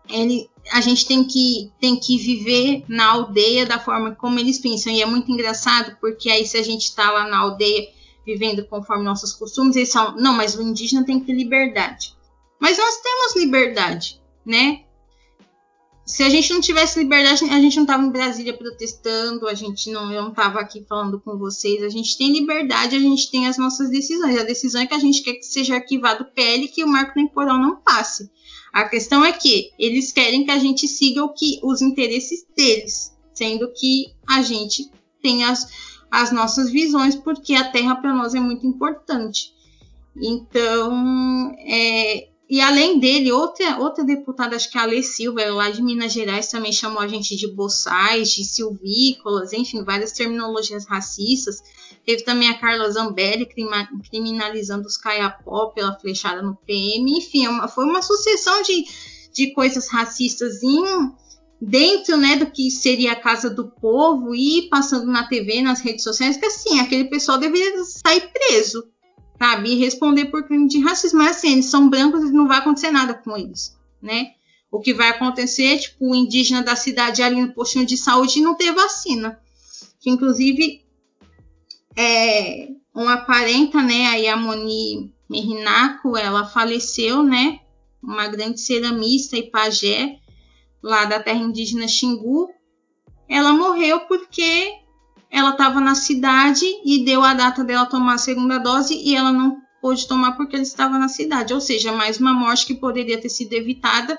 [0.10, 4.92] ele, a gente tem que, tem que viver na aldeia da forma como eles pensam.
[4.92, 7.90] E é muito engraçado, porque aí se a gente está lá na aldeia
[8.26, 12.14] vivendo conforme nossos costumes, eles falam, não, mas o indígena tem que ter liberdade.
[12.60, 14.82] Mas nós temos liberdade, né?
[16.08, 19.92] Se a gente não tivesse liberdade, a gente não estava em Brasília protestando, a gente
[19.92, 21.84] não, eu não estava aqui falando com vocês.
[21.84, 24.40] A gente tem liberdade, a gente tem as nossas decisões.
[24.40, 27.14] A decisão é que a gente quer que seja arquivado o PL que o marco
[27.14, 28.32] temporal não passe.
[28.72, 33.14] A questão é que eles querem que a gente siga o que os interesses deles,
[33.34, 34.90] sendo que a gente
[35.22, 35.68] tem as,
[36.10, 39.54] as nossas visões, porque a terra para nós é muito importante.
[40.16, 45.70] Então, é, e além dele, outra, outra deputada, acho que é a Ale Silva, lá
[45.70, 51.62] de Minas Gerais, também chamou a gente de boçais, de silvícolas, enfim, várias terminologias racistas.
[52.06, 53.46] Teve também a Carla Zambelli
[54.10, 57.18] criminalizando os caiapó pela flechada no PM.
[57.18, 58.86] Enfim, é uma, foi uma sucessão de,
[59.34, 60.86] de coisas racistas em,
[61.62, 66.04] dentro né, do que seria a casa do povo e passando na TV, nas redes
[66.04, 68.88] sociais, que assim, aquele pessoal deveria sair preso
[69.38, 69.72] sabe?
[69.72, 71.20] E responder por crime de racismo.
[71.20, 74.32] Mas assim, eles são brancos e não vai acontecer nada com eles, né?
[74.72, 78.42] O que vai acontecer é, tipo, o indígena da cidade ali no postinho de saúde
[78.42, 79.40] não ter vacina.
[80.00, 80.84] Que, inclusive,
[81.96, 87.60] é, uma parenta, né, a Yamoni Merinaco, ela faleceu, né?
[88.04, 90.20] Uma grande ceramista e pajé
[90.82, 92.50] lá da terra indígena Xingu.
[93.28, 94.72] Ela morreu porque
[95.30, 99.32] ela estava na cidade e deu a data dela tomar a segunda dose e ela
[99.32, 101.54] não pôde tomar porque ela estava na cidade.
[101.54, 104.18] Ou seja, mais uma morte que poderia ter sido evitada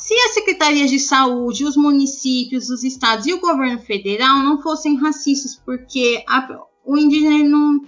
[0.00, 4.96] se as secretarias de saúde, os municípios, os estados e o governo federal não fossem
[4.96, 7.84] racistas, porque a, o indígena ele não,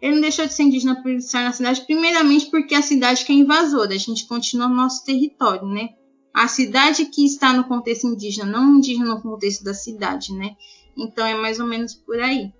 [0.00, 3.32] ele não deixou de ser indígena por estar na cidade, primeiramente porque a cidade que
[3.32, 5.90] é invasora, a gente continua no nosso território, né?
[6.34, 10.56] A cidade que está no contexto indígena, não indígena no contexto da cidade, né?
[10.96, 12.52] Então é mais ou menos por aí.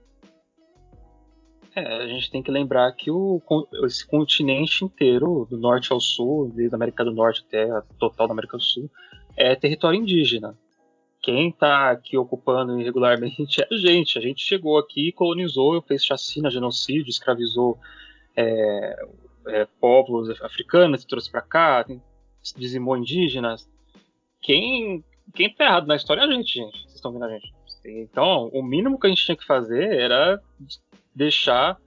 [1.75, 3.43] É, a gente tem que lembrar que o,
[3.85, 8.29] esse continente inteiro, do norte ao sul, desde a América do Norte até a total
[8.29, 8.89] da América do Sul,
[9.37, 10.57] é território indígena.
[11.21, 14.17] Quem está aqui ocupando irregularmente é a gente.
[14.17, 17.77] A gente chegou aqui, colonizou, fez chacina, genocídio, escravizou
[18.37, 18.97] é,
[19.49, 21.85] é, povos africanos, trouxe para cá,
[22.53, 23.69] dizimou indígenas.
[24.41, 26.83] Quem quem tá errado na história é a gente, gente.
[26.83, 27.53] Vocês estão vendo a gente.
[27.85, 30.41] Então, o mínimo que a gente tinha que fazer era
[31.15, 31.79] deixar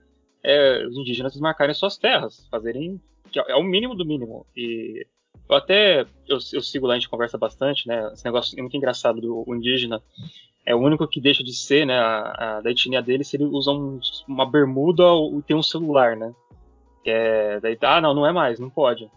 [0.42, 3.00] é, os indígenas desmarcarem suas terras, fazerem.
[3.46, 4.46] É o mínimo do mínimo.
[4.56, 5.06] E
[5.48, 6.02] eu até.
[6.26, 8.10] Eu, eu sigo lá, a gente conversa bastante, né?
[8.12, 10.00] Esse negócio é muito engraçado do indígena.
[10.64, 11.98] É o único que deixa de ser, né?
[11.98, 15.04] A, a da etnia dele se ele usa um, uma bermuda
[15.36, 16.34] e tem um celular, né?
[17.04, 17.60] É.
[17.60, 19.10] Daí, ah, não, não é mais, não pode.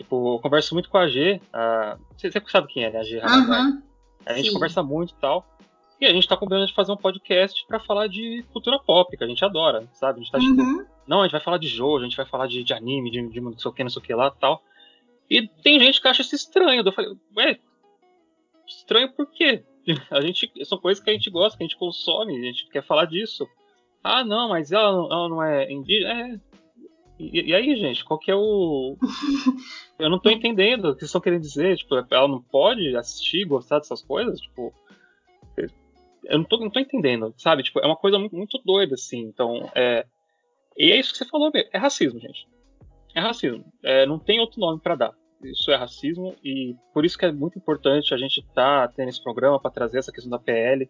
[0.00, 1.38] Tipo, eu converso muito com a G.
[1.52, 3.00] A, você, você sabe quem é, né?
[3.00, 3.82] A G Uhum,
[4.24, 4.54] a gente sim.
[4.54, 5.46] conversa muito e tal.
[6.00, 9.22] E a gente tá combinando de fazer um podcast para falar de cultura pop, que
[9.22, 10.20] a gente adora, sabe?
[10.20, 10.78] A gente tá tipo, uhum.
[10.78, 13.10] tipo, não, a gente vai falar de jogo, a gente vai falar de, de anime,
[13.10, 14.62] de, de não sei o que, não sei o que lá tal.
[15.28, 16.82] E tem gente que acha isso estranho.
[16.82, 17.58] Eu falei, ué,
[18.66, 19.62] estranho por quê?
[20.10, 22.82] A gente, são coisas que a gente gosta, que a gente consome, a gente quer
[22.82, 23.46] falar disso.
[24.02, 26.12] Ah, não, mas ela, ela não é indígena.
[26.12, 26.40] É,
[27.20, 28.96] e, e, aí, gente, qual que é o.
[29.98, 31.76] Eu não tô entendendo o que vocês estão querendo dizer.
[31.76, 34.40] Tipo, ela não pode assistir, gostar dessas coisas?
[34.40, 34.72] Tipo.
[36.24, 37.62] Eu não tô, não tô entendendo, sabe?
[37.62, 39.20] Tipo, é uma coisa muito, muito doida, assim.
[39.20, 40.06] Então, é.
[40.78, 41.68] E é isso que você falou mesmo.
[41.72, 42.48] É racismo, gente.
[43.14, 43.64] É racismo.
[43.82, 45.19] É, não tem outro nome para dar.
[45.42, 49.08] Isso é racismo e por isso que é muito importante a gente estar tá tendo
[49.08, 50.88] esse programa para trazer essa questão da PL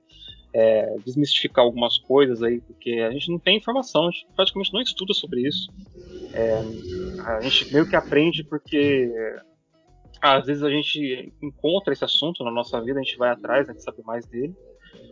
[0.53, 4.81] é, desmistificar algumas coisas aí, porque a gente não tem informação, a gente praticamente não
[4.81, 5.73] estuda sobre isso.
[6.33, 6.61] É,
[7.25, 9.11] a gente meio que aprende porque
[10.21, 13.73] às vezes a gente encontra esse assunto na nossa vida, a gente vai atrás, a
[13.73, 14.55] gente sabe mais dele.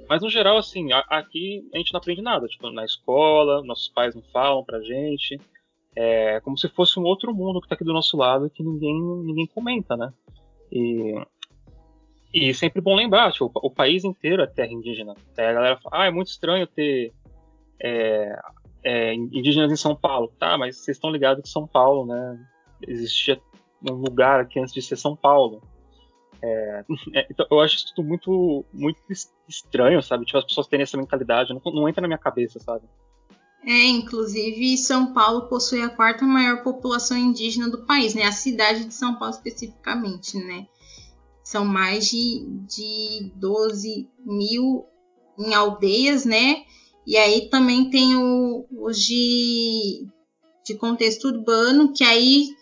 [0.08, 2.46] Mas no geral, assim, aqui a gente não aprende nada.
[2.46, 5.40] Tipo, na escola, nossos pais não falam pra gente.
[5.96, 9.00] É como se fosse um outro mundo que tá aqui do nosso lado que ninguém,
[9.24, 10.12] ninguém comenta, né?
[10.70, 11.14] E
[12.32, 15.14] e sempre bom lembrar, tipo, o país inteiro é terra indígena.
[15.36, 17.12] A galera fala, ah, é muito estranho ter
[17.82, 18.38] é,
[18.84, 20.30] é, indígenas em São Paulo.
[20.38, 22.46] Tá, mas vocês estão ligados que São Paulo, né?
[22.86, 23.40] Existia
[23.88, 25.62] um lugar aqui antes de ser São Paulo.
[26.42, 26.84] É,
[27.14, 29.00] é, então, eu acho isso tudo muito, muito
[29.48, 30.26] estranho, sabe?
[30.26, 32.86] Tipo, as pessoas terem essa mentalidade, não, não entra na minha cabeça, sabe?
[33.64, 38.24] É, inclusive São Paulo possui a quarta maior população indígena do país, né?
[38.24, 40.66] A cidade de São Paulo especificamente, né?
[41.42, 44.86] São mais de, de 12 mil
[45.38, 46.64] em aldeias, né?
[47.06, 48.14] E aí também tem
[48.70, 50.06] os de,
[50.64, 52.54] de contexto urbano, que aí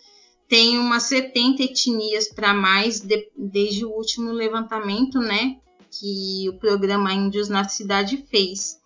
[0.48, 5.58] tem umas 70 etnias para mais de, desde o último levantamento, né?
[5.90, 8.78] Que o programa Índios na Cidade fez.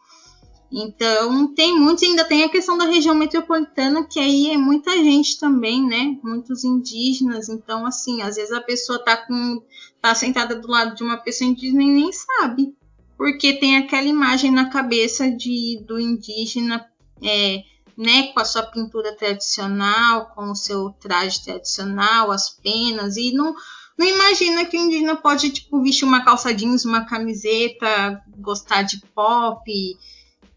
[0.73, 5.39] Então, tem muitos, ainda tem a questão da região metropolitana, que aí é muita gente
[5.39, 6.16] também, né?
[6.23, 7.49] Muitos indígenas.
[7.49, 9.61] Então, assim, às vezes a pessoa tá com
[10.01, 12.75] tá sentada do lado de uma pessoa indígena e nem sabe.
[13.16, 16.87] Porque tem aquela imagem na cabeça de, do indígena,
[17.23, 17.64] é,
[17.97, 23.55] né, com a sua pintura tradicional, com o seu traje tradicional, as penas, e não,
[23.99, 29.03] não imagina que o indígena pode, tipo, vestir uma calça jeans, uma camiseta, gostar de
[29.14, 29.71] pop,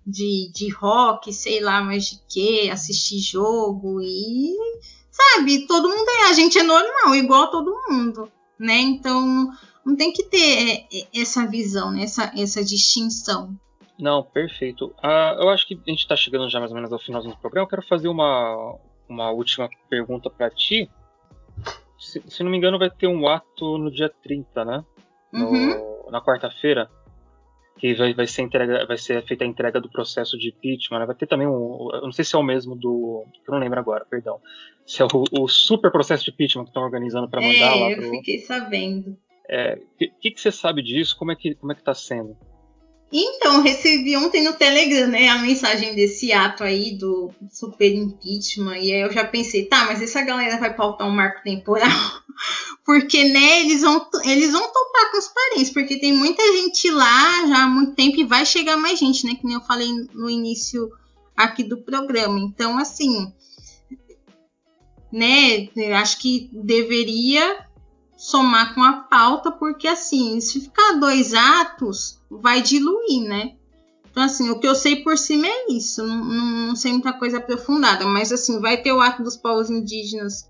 [0.06, 4.56] de, de rock, sei lá mais de que, assistir jogo e
[5.10, 8.80] sabe, todo mundo é, a gente é normal, igual a todo mundo, né?
[8.80, 9.50] Então
[9.86, 12.04] não tem que ter é, é, essa visão, né?
[12.04, 13.56] essa, essa distinção.
[14.00, 14.88] Não, perfeito.
[15.04, 17.38] Uh, eu acho que a gente está chegando já mais ou menos ao final do
[17.38, 17.66] programa.
[17.66, 18.76] Eu quero fazer uma,
[19.08, 20.90] uma última pergunta para ti.
[22.00, 24.84] Se, se, não me engano, vai ter um ato no dia 30, né?
[25.32, 26.10] No, uhum.
[26.10, 26.90] Na quarta-feira
[27.78, 31.00] que vai, vai, ser entrega, vai ser feita a entrega do processo de impeachment.
[31.00, 31.06] Né?
[31.06, 31.90] Vai ter também um.
[31.94, 33.26] Eu não sei se é o mesmo do.
[33.48, 34.40] Eu não lembro agora, perdão.
[34.86, 37.92] Se é o, o super processo de impeachment que estão organizando para mandar é, lá.
[37.92, 39.12] Eu fiquei sabendo.
[39.12, 39.18] O
[39.50, 41.18] é, que, que, que, você sabe disso?
[41.18, 42.38] Como é que como é que tá sendo?
[43.16, 48.92] Então, recebi ontem no Telegram, né, a mensagem desse ato aí do super impeachment, e
[48.92, 51.88] aí eu já pensei, tá, mas essa galera vai pautar um marco temporal?
[52.84, 57.46] porque, né, eles vão, eles vão topar com os parentes, porque tem muita gente lá
[57.46, 60.28] já há muito tempo e vai chegar mais gente, né, que nem eu falei no
[60.28, 60.92] início
[61.38, 62.40] aqui do programa.
[62.40, 63.32] Então, assim,
[65.12, 65.70] né,
[66.02, 67.64] acho que deveria
[68.16, 73.56] somar com a pauta, porque assim, se ficar dois atos, vai diluir, né?
[74.14, 76.06] Então, assim, o que eu sei por cima é isso.
[76.06, 80.48] Não, não, sei muita coisa aprofundada, mas assim, vai ter o ato dos povos indígenas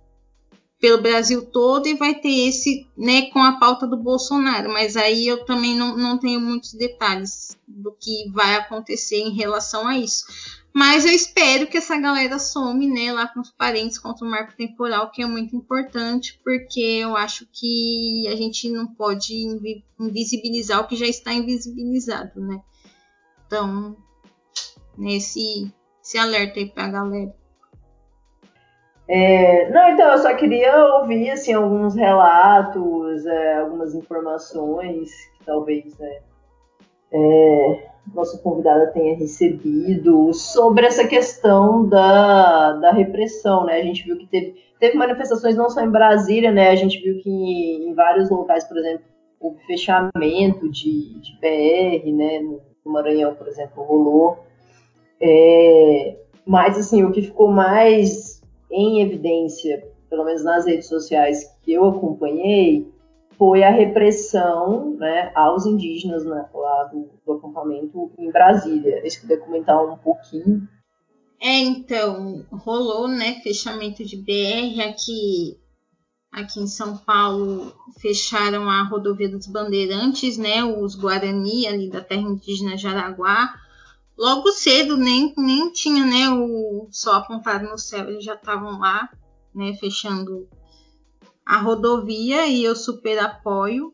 [0.81, 4.69] pelo Brasil todo e vai ter esse, né, com a pauta do Bolsonaro.
[4.69, 9.87] Mas aí eu também não, não tenho muitos detalhes do que vai acontecer em relação
[9.87, 10.25] a isso.
[10.73, 14.57] Mas eu espero que essa galera some, né, lá com os parentes contra o marco
[14.57, 19.35] temporal, que é muito importante, porque eu acho que a gente não pode
[19.99, 22.59] invisibilizar o que já está invisibilizado, né?
[23.45, 23.95] Então,
[24.97, 25.71] nesse
[26.03, 27.33] esse alerta aí pra galera.
[29.07, 35.97] É, não, então eu só queria ouvir assim alguns relatos, é, algumas informações que talvez
[35.97, 36.19] né,
[37.11, 43.77] é, nossa convidada tenha recebido sobre essa questão da, da repressão, né?
[43.77, 46.69] A gente viu que teve, teve manifestações não só em Brasília, né?
[46.69, 49.05] A gente viu que em vários locais, por exemplo,
[49.39, 52.39] houve fechamento de, de PR, né?
[52.85, 54.39] No Maranhão, por exemplo, rolou.
[55.21, 61.71] É, mas assim, o que ficou mais em evidência, pelo menos nas redes sociais que
[61.71, 62.91] eu acompanhei,
[63.37, 69.07] foi a repressão né, aos indígenas né, lá do, do acampamento em Brasília.
[69.09, 70.67] Se puder comentar um pouquinho.
[71.41, 75.59] É, então, rolou, né, fechamento de BR aqui,
[76.31, 82.21] aqui em São Paulo, fecharam a rodovia dos Bandeirantes, né, os Guarani ali da terra
[82.21, 83.53] indígena Jaraguá.
[84.17, 89.09] Logo cedo, nem, nem tinha, né, o sol apontado no céu, eles já estavam lá,
[89.53, 90.47] né, fechando
[91.45, 93.93] a rodovia e eu super apoio.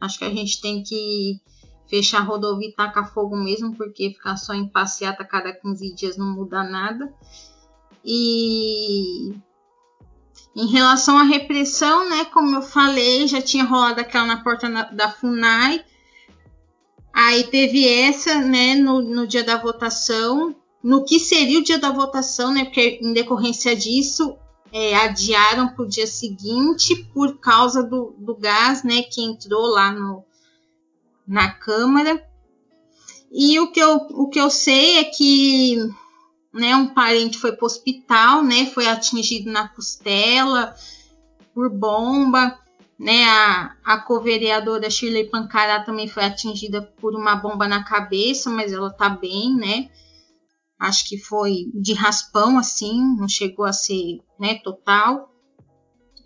[0.00, 1.40] Acho que a gente tem que
[1.88, 6.16] fechar a rodovia e tacar fogo mesmo, porque ficar só em passeata cada 15 dias
[6.16, 7.12] não muda nada.
[8.04, 9.34] E
[10.54, 15.10] em relação à repressão, né, como eu falei, já tinha rolado aquela na porta da
[15.10, 15.84] FUNAI.
[17.12, 20.54] Aí teve essa, né, no, no dia da votação.
[20.82, 24.38] No que seria o dia da votação, né, porque em decorrência disso,
[24.72, 29.92] é, adiaram para o dia seguinte por causa do, do gás né, que entrou lá
[29.92, 30.24] no,
[31.26, 32.22] na Câmara.
[33.30, 35.76] E o que, eu, o que eu sei é que
[36.52, 40.74] né, um parente foi para o hospital, né, foi atingido na costela
[41.54, 42.58] por bomba.
[42.98, 48.72] Né, a, a co-vereadora Shirley Pancará também foi atingida por uma bomba na cabeça, mas
[48.72, 49.90] ela está bem, né?
[50.78, 55.32] Acho que foi de raspão assim, não chegou a ser né, total.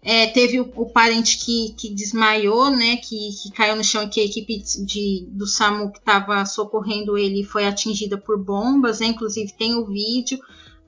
[0.02, 4.08] É, teve o, o, parente que, que desmaiou, né, que, que, caiu no chão e
[4.08, 9.08] que a equipe de, do SAMU que estava socorrendo ele foi atingida por bombas, né,
[9.08, 10.38] inclusive tem o vídeo,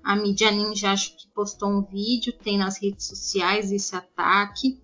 [0.02, 4.80] a mídia ninja acho que postou um vídeo, tem nas redes sociais esse ataque.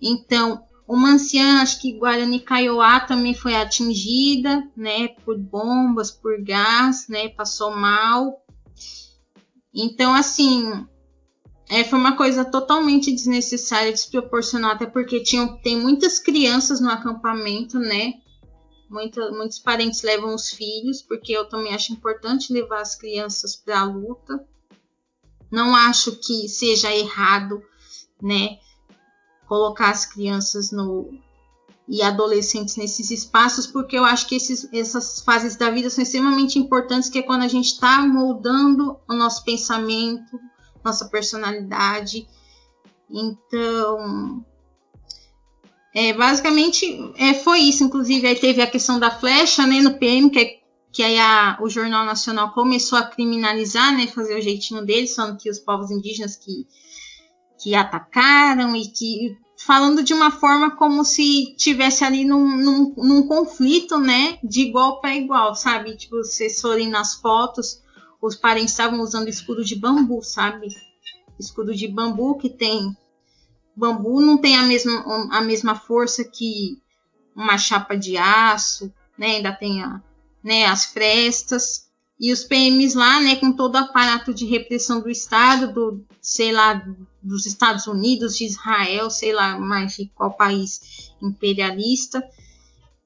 [0.00, 7.08] Então, uma anciã, acho que Guarani Kaiowá também foi atingida, né, por bombas, por gás,
[7.08, 8.44] né, passou mal.
[9.74, 10.86] Então, assim,
[11.70, 17.78] é, foi uma coisa totalmente desnecessária, desproporcional, até porque tinham, tem muitas crianças no acampamento,
[17.78, 18.12] né?
[18.90, 23.80] Muita, muitos parentes levam os filhos, porque eu também acho importante levar as crianças para
[23.80, 24.46] a luta.
[25.50, 27.62] Não acho que seja errado,
[28.20, 28.58] né?
[29.52, 31.10] Colocar as crianças no,
[31.86, 36.58] e adolescentes nesses espaços, porque eu acho que esses, essas fases da vida são extremamente
[36.58, 40.40] importantes, que é quando a gente está moldando o nosso pensamento,
[40.82, 42.26] nossa personalidade.
[43.10, 44.42] Então,
[45.94, 47.84] é, basicamente é, foi isso.
[47.84, 51.58] Inclusive, aí teve a questão da flecha né, no PM, que, é, que aí a,
[51.60, 55.90] o Jornal Nacional começou a criminalizar, né, fazer o jeitinho deles, falando que os povos
[55.90, 56.66] indígenas que
[57.62, 63.26] que atacaram e que falando de uma forma como se tivesse ali num, num, num
[63.28, 65.96] conflito, né, de igual para igual, sabe?
[65.96, 67.80] Tipo, vocês forem nas fotos,
[68.20, 70.68] os parentes estavam usando escudo de bambu, sabe?
[71.38, 72.96] Escudo de bambu que tem
[73.76, 76.78] bambu não tem a mesma, a mesma força que
[77.34, 79.36] uma chapa de aço, né?
[79.36, 80.02] Ainda tem a,
[80.42, 85.10] né, as frestas e os PMs lá, né, com todo o aparato de repressão do
[85.10, 86.86] Estado, do, sei lá,
[87.22, 92.22] dos Estados Unidos, de Israel, sei lá mais de qual país imperialista.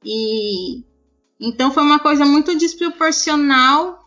[0.05, 0.85] E
[1.41, 4.07] então foi uma coisa muito desproporcional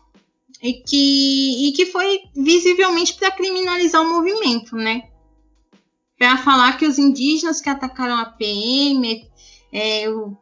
[0.62, 5.08] e que, e que foi visivelmente para criminalizar o movimento, né?
[6.18, 9.26] Para falar que os indígenas que atacaram a PM,
[9.72, 10.36] é, o,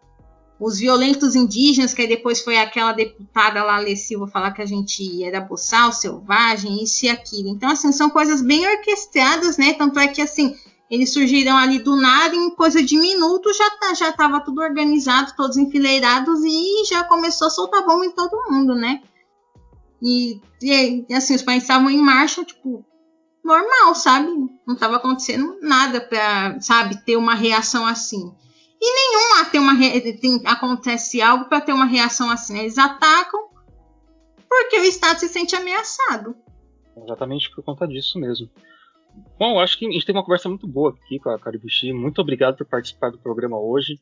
[0.60, 3.94] os violentos indígenas, que depois foi aquela deputada lá, Lê
[4.32, 7.48] falar que a gente era boçal, selvagem, isso e aquilo.
[7.48, 9.74] Então, assim, são coisas bem orquestradas, né?
[9.74, 10.56] Tanto é que, assim,
[10.90, 15.34] eles surgiram ali do nada, em coisa de minutos já tá, já estava tudo organizado,
[15.36, 19.00] todos enfileirados e já começou a soltar bomba em todo mundo, né?
[20.02, 22.84] E, e assim, os pais estavam em marcha, tipo,
[23.44, 24.28] normal, sabe?
[24.66, 28.32] Não estava acontecendo nada para, sabe, ter uma reação assim.
[28.80, 29.74] E nenhum tem uma,
[30.20, 32.58] tem, acontece algo para ter uma reação assim.
[32.58, 33.48] Eles atacam
[34.48, 36.36] porque o Estado se sente ameaçado.
[36.96, 38.48] Exatamente por conta disso mesmo.
[39.38, 41.92] Bom, acho que a gente teve uma conversa muito boa aqui com a Caribuchi.
[41.92, 43.98] Muito obrigado por participar do programa hoje.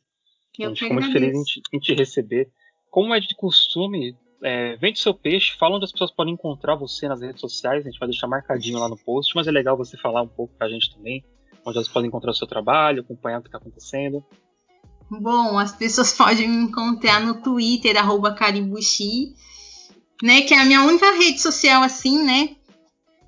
[0.58, 2.50] Eu a gente ficou muito feliz em te, em te receber.
[2.90, 7.08] Como é de costume, é, vende seu peixe, fala onde as pessoas podem encontrar você
[7.08, 7.84] nas redes sociais.
[7.84, 10.54] A gente vai deixar marcadinho lá no post, mas é legal você falar um pouco
[10.56, 11.24] pra gente também,
[11.64, 14.24] onde elas podem encontrar o seu trabalho, acompanhar o que está acontecendo.
[15.10, 19.34] Bom, as pessoas podem me encontrar no Twitter, arroba Caribuchi,
[20.22, 20.42] né?
[20.42, 22.56] Que é a minha única rede social assim, né?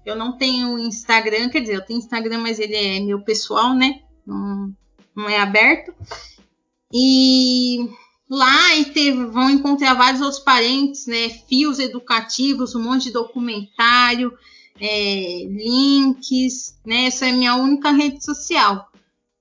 [0.04, 4.00] Eu não tenho Instagram, quer dizer, eu tenho Instagram, mas ele é meu pessoal, né?
[4.26, 4.72] Não,
[5.14, 5.92] não é aberto.
[6.92, 7.90] E
[8.28, 11.28] lá e vão encontrar vários outros parentes, né?
[11.28, 14.32] Fios educativos, um monte de documentário,
[14.80, 17.06] é, links, né?
[17.06, 18.90] Essa é a minha única rede social.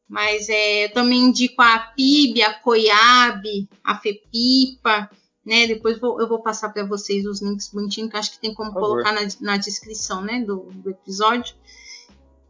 [0.07, 5.09] Mas é, eu também indico a PIB, a COIAB, a FEPIPA,
[5.45, 5.67] né?
[5.67, 8.73] Depois vou, eu vou passar para vocês os links bonitinhos, que acho que tem como
[8.73, 10.41] colocar na, na descrição, né?
[10.41, 11.55] Do, do episódio.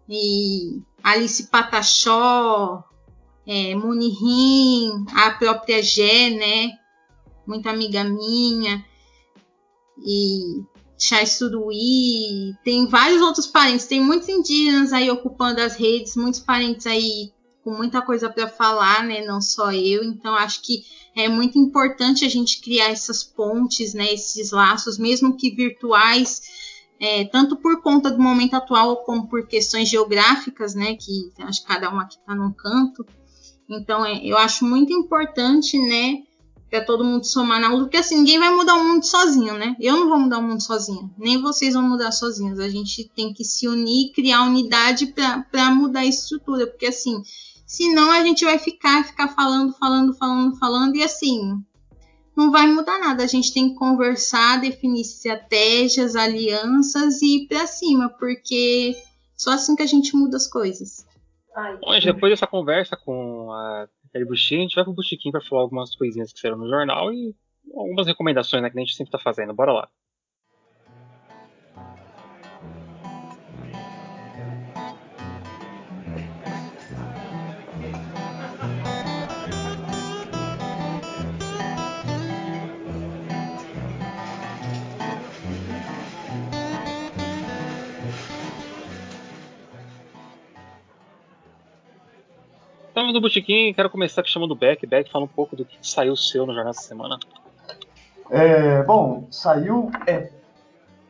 [0.07, 2.83] E Alice Pataxó,
[3.45, 6.77] é, Munirim, a própria Gé, né?
[7.45, 8.85] Muita amiga minha.
[9.99, 10.63] E
[10.97, 16.87] Chai Suruí, tem vários outros parentes, tem muitos indígenas aí ocupando as redes, muitos parentes
[16.87, 17.31] aí
[17.67, 19.25] com muita coisa para falar, né?
[19.25, 20.01] Não só eu.
[20.01, 24.13] Então acho que é muito importante a gente criar essas pontes, né?
[24.13, 26.43] Esses laços, mesmo que virtuais,
[26.97, 30.95] é, tanto por conta do momento atual como por questões geográficas, né?
[30.95, 33.05] Que acho que cada um aqui está num canto.
[33.69, 36.23] Então é, eu acho muito importante, né?
[36.69, 39.75] Para todo mundo somar na luta, porque assim, ninguém vai mudar o mundo sozinho, né?
[39.77, 42.59] Eu não vou mudar o mundo sozinho, nem vocês vão mudar sozinhos.
[42.59, 45.07] A gente tem que se unir, criar unidade
[45.51, 47.21] para mudar a estrutura, porque assim,
[47.67, 51.61] senão a gente vai ficar, ficar falando, falando, falando, falando, e assim,
[52.35, 53.23] não vai mudar nada.
[53.23, 58.95] A gente tem que conversar, definir estratégias, alianças e ir para cima, porque
[59.35, 61.05] só assim que a gente muda as coisas.
[61.81, 65.63] Bom, gente, depois dessa conversa com a Caribuchi, a gente vai pro Botiquim para falar
[65.63, 67.35] algumas coisinhas que saíram no jornal e
[67.75, 69.53] algumas recomendações né, que a gente sempre tá fazendo.
[69.53, 69.89] Bora lá.
[93.07, 94.85] Estamos no Botiquim, quero começar aqui chamando o Beck.
[94.85, 97.17] Beck, fala um pouco do que saiu seu no jornal essa semana.
[98.29, 100.29] É, bom, saiu é,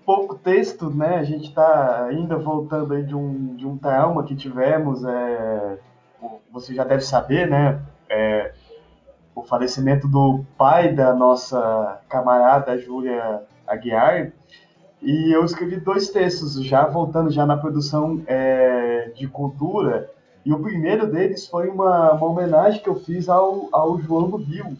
[0.06, 1.16] pouco texto, né?
[1.16, 5.04] A gente está ainda voltando aí de um, de um trauma que tivemos.
[5.04, 5.80] É,
[6.52, 7.82] você já deve saber, né?
[8.08, 8.54] É,
[9.34, 14.32] o falecimento do pai da nossa camarada Júlia Aguiar.
[15.02, 20.16] E eu escrevi dois textos, já voltando já na produção é, de cultura.
[20.48, 24.38] E o primeiro deles foi uma, uma homenagem que eu fiz ao, ao João do
[24.38, 24.78] Rio,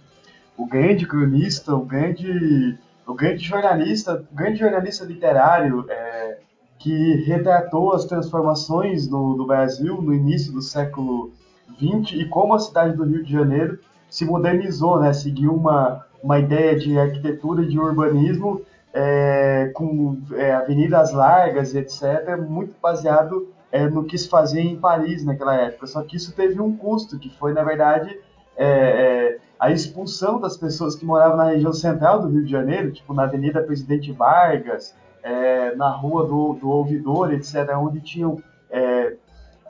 [0.56, 6.38] o grande cronista, o grande, o grande jornalista, o grande jornalista literário é,
[6.80, 11.34] que retratou as transformações do, do Brasil no início do século
[11.74, 13.78] XX e como a cidade do Rio de Janeiro
[14.10, 15.12] se modernizou, né?
[15.12, 18.62] seguiu uma, uma ideia de arquitetura e de urbanismo
[18.94, 24.80] é, com é, avenidas largas e etc., muito baseado é, no que se fazia em
[24.80, 25.88] Paris naquela época.
[25.88, 28.18] Só que isso teve um custo, que foi, na verdade,
[28.56, 32.92] é, é, a expulsão das pessoas que moravam na região central do Rio de Janeiro,
[32.92, 39.14] tipo na Avenida Presidente Vargas, é, na Rua do, do Ouvidor, etc., onde tinham, é,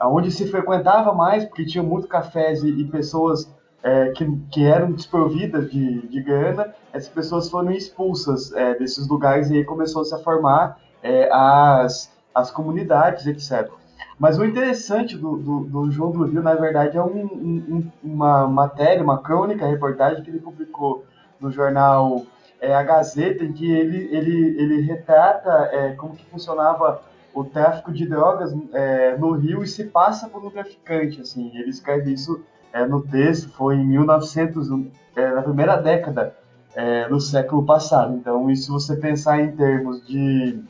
[0.02, 4.92] onde se frequentava mais, porque tinha muito cafés e, e pessoas é, que, que, eram
[4.92, 10.14] desprovidas de, de grana, essas pessoas foram expulsas é, desses lugares e aí começou -se
[10.14, 13.70] a formar é, as, as comunidades, etc.
[14.18, 18.48] Mas o interessante do, do, do, João do Rio, na verdade, é um, um, uma
[18.48, 21.04] matéria, uma crônica, reportagem que ele publicou
[21.40, 22.26] no jornal
[22.60, 27.00] é, A Gazeta, em que ele, ele, ele retrata é, como que funcionava
[27.32, 31.20] o tráfico de drogas é, no Rio e se passa por um traficante.
[31.20, 31.52] Assim.
[31.54, 32.42] Ele escreve isso
[32.72, 34.68] é, no texto, foi em 1900,
[35.14, 36.34] é, na primeira década
[36.74, 38.16] é, do século passado.
[38.16, 40.60] Então, isso você pensar em termos de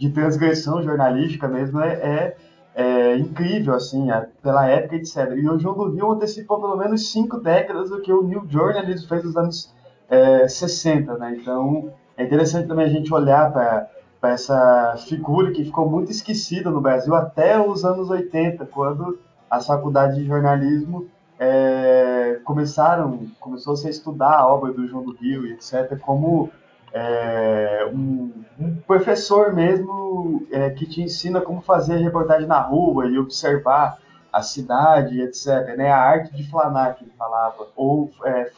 [0.00, 2.36] de transgressão jornalística mesmo é, é,
[2.74, 5.34] é incrível, assim, é, pela época, etc.
[5.36, 9.06] E o João do Rio antecipou pelo menos cinco décadas do que o New Journalism
[9.06, 9.74] fez nos anos
[10.08, 11.36] é, 60, né?
[11.38, 13.90] Então, é interessante também a gente olhar para
[14.22, 19.18] essa figura que ficou muito esquecida no Brasil até os anos 80, quando
[19.50, 25.12] as faculdades de jornalismo é, começaram, começou -se a estudar a obra do João do
[25.12, 26.50] Rio e etc., como
[26.92, 33.18] é, um, um, professor mesmo é, que te ensina como fazer reportagem na rua e
[33.18, 33.98] observar
[34.32, 35.76] a cidade, etc.
[35.76, 35.90] Né?
[35.90, 38.50] A arte de flanar, que ele falava, ou é,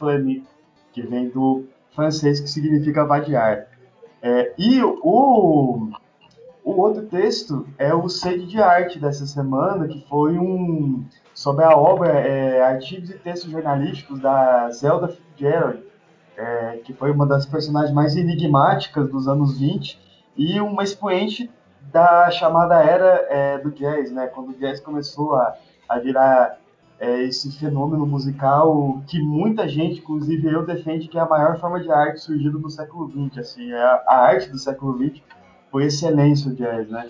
[0.93, 1.65] que vem do
[1.95, 3.67] francês, que significa vadiar.
[4.21, 5.91] É, e o,
[6.65, 11.05] o outro texto é o Sede de Arte dessa semana, que foi um
[11.35, 15.83] sobre a obra é, Artigos e Textos Jornalísticos da Zelda Fitzgerald,
[16.43, 19.97] é, que foi uma das personagens mais enigmáticas dos anos 20
[20.37, 21.49] e uma expoente
[21.93, 24.27] da chamada era é, do jazz, né?
[24.27, 25.55] Quando o jazz começou a,
[25.89, 26.59] a virar
[26.99, 31.81] é, esse fenômeno musical que muita gente, inclusive eu, defende que é a maior forma
[31.81, 33.39] de arte surgida no século XX.
[33.39, 35.23] Assim, é a, a arte do século XX
[35.71, 37.09] foi excelência o jazz, né?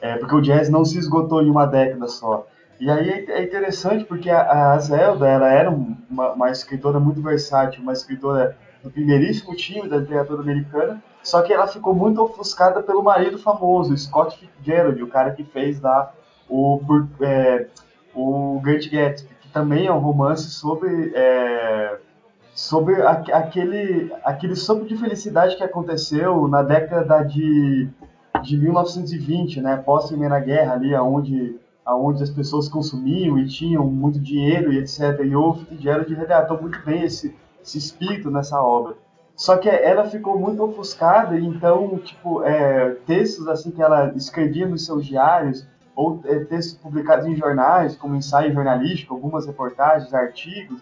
[0.00, 2.46] É, porque o jazz não se esgotou em uma década só.
[2.80, 7.82] E aí é interessante porque a, a Zelda ela era uma, uma, escritora muito versátil,
[7.82, 13.02] uma escritora do primeiríssimo time da literatura americana, só que ela ficou muito ofuscada pelo
[13.02, 16.12] marido famoso, Scott Fitzgerald, o cara que fez lá
[16.48, 16.80] o,
[17.20, 17.66] é,
[18.14, 21.98] o Great Gatsby, que também é um romance sobre é,
[22.54, 27.88] sobre a, aquele aquele sopro de felicidade que aconteceu na década de,
[28.42, 34.18] de 1920, né, pós Primeira Guerra ali, aonde aonde as pessoas consumiam e tinham muito
[34.18, 35.20] dinheiro e etc.
[35.24, 38.94] E o Fitzgerald retratou muito bem esse, esse espírito nessa obra.
[39.34, 44.84] Só que ela ficou muito ofuscada, então, tipo, é, textos assim que ela escrevia nos
[44.84, 45.66] seus diários,
[45.96, 50.80] ou é, textos publicados em jornais, como ensaio jornalístico, algumas reportagens, artigos,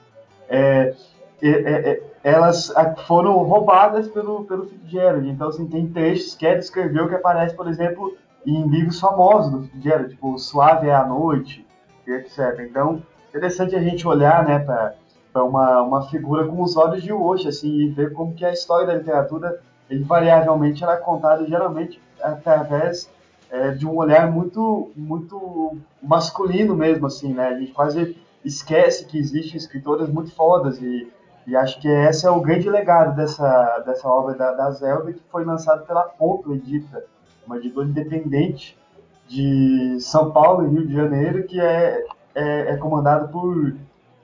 [0.49, 0.95] é,
[1.43, 2.71] é, é elas
[3.07, 5.27] foram roubadas pelo, pelo Fitzgerald.
[5.27, 8.15] Então, assim, tem textos que ela escreveu que aparece, por exemplo,
[8.47, 11.67] em livros famosos do Fitzgerald, tipo Suave é a Noite,
[12.07, 12.61] etc.
[12.61, 17.49] Então, interessante a gente olhar, né, para uma, uma figura com os olhos de hoje,
[17.49, 19.61] assim, e ver como que a história da literatura,
[19.91, 23.11] invariavelmente, ela é contada geralmente através
[23.51, 27.49] é, de um olhar muito, muito masculino mesmo, assim, né?
[27.49, 31.11] A gente quase esquece que existem escritoras muito fodas e,
[31.47, 35.21] e acho que esse é o grande legado dessa, dessa obra da, da Zelda que
[35.31, 37.05] foi lançada pela Ponto Edita
[37.51, 38.79] uma editora independente
[39.27, 43.75] de São Paulo e Rio de Janeiro, que é, é, é comandada por,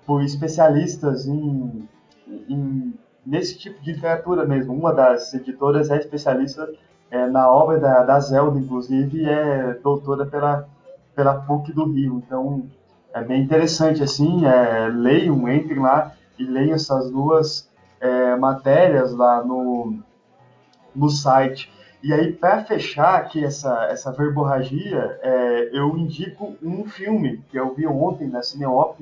[0.07, 1.89] por especialistas em,
[2.49, 4.73] em, nesse tipo de literatura mesmo.
[4.73, 6.73] Uma das editoras é especialista
[7.11, 10.69] é, na obra da, da Zelda, inclusive, e é doutora pela,
[11.15, 12.23] pela PUC do Rio.
[12.25, 12.65] Então,
[13.13, 17.69] é bem interessante, assim, é, leiam, entrem lá e leiam essas duas
[18.01, 19.99] é, matérias lá no,
[20.95, 21.75] no site.
[22.07, 27.75] E aí, para fechar aqui essa, essa verborragia, é, eu indico um filme que eu
[27.75, 29.01] vi ontem na Cineop,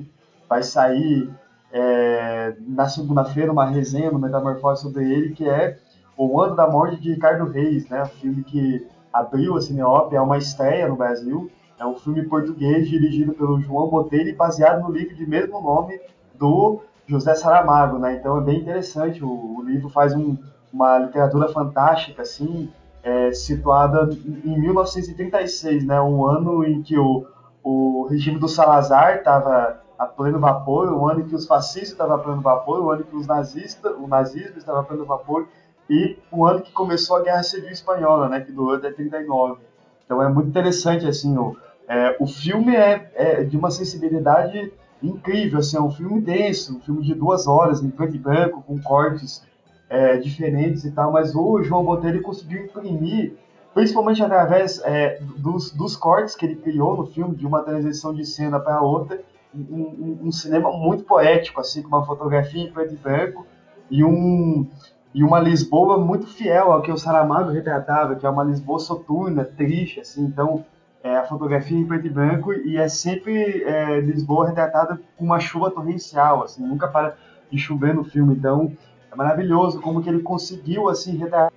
[0.49, 1.29] vai sair
[1.71, 5.77] é, na segunda-feira uma resenha no Metamorfose sobre ele, que é
[6.17, 8.01] O Ano da Morte de Ricardo Reis, né?
[8.01, 12.89] Um filme que abriu a Cineop, é uma estreia no Brasil, é um filme português
[12.89, 16.01] dirigido pelo João Botelho e baseado no livro de mesmo nome
[16.33, 18.15] do José Saramago, né?
[18.15, 20.35] Então é bem interessante, o, o livro faz um,
[20.73, 22.67] uma literatura fantástica, assim,
[23.05, 24.09] é, situada
[24.43, 27.23] em 1936, né, um ano em que o,
[27.63, 32.15] o regime do Salazar estava a pleno vapor, um ano em que os fascistas estavam
[32.15, 35.47] a pleno vapor, um ano em que os nazistas, o nazismo estava a pleno vapor
[35.87, 39.61] e o ano que começou a Guerra Civil Espanhola, né, que durou até 39.
[40.03, 41.55] Então é muito interessante assim, o,
[41.87, 46.79] é, o filme é, é, de uma sensibilidade incrível, assim, é um filme denso, um
[46.79, 49.45] filme de duas horas em preto e branco com cortes
[49.89, 53.33] é, diferentes e tal, mas o João Botelho conseguiu imprimir,
[53.73, 58.25] principalmente através é, dos, dos cortes que ele criou no filme, de uma transição de
[58.25, 59.21] cena para outra,
[59.53, 63.45] um, um, um, cinema muito poético, assim, com uma fotografia em preto e branco
[63.89, 64.67] e, um,
[65.13, 69.45] e uma Lisboa muito fiel ao que o Saramago retratava, que é uma Lisboa soturna,
[69.45, 70.65] triste, assim, então
[71.01, 75.39] é, a fotografia em preto e branco e é sempre é, Lisboa retratada com uma
[75.39, 77.15] chuva torrencial, assim, nunca para
[77.51, 78.71] de chover no filme, então
[79.15, 81.53] é maravilhoso como que ele conseguiu assim retratar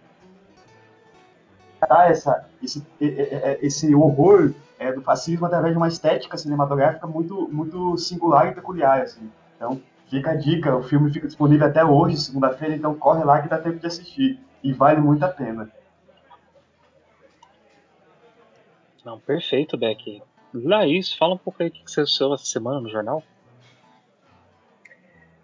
[2.09, 8.48] essa, esse, esse horror é, do fascismo através de uma estética cinematográfica muito, muito singular
[8.48, 9.02] e peculiar.
[9.02, 9.28] Assim.
[9.56, 13.48] Então, fica a dica, o filme fica disponível até hoje, segunda-feira, então corre lá que
[13.48, 14.38] dá tempo de assistir.
[14.62, 15.70] E vale muito a pena.
[19.04, 20.22] Não, perfeito, Beck.
[20.52, 23.22] Laís, fala um pouco aí o que você assistiu essa semana no jornal.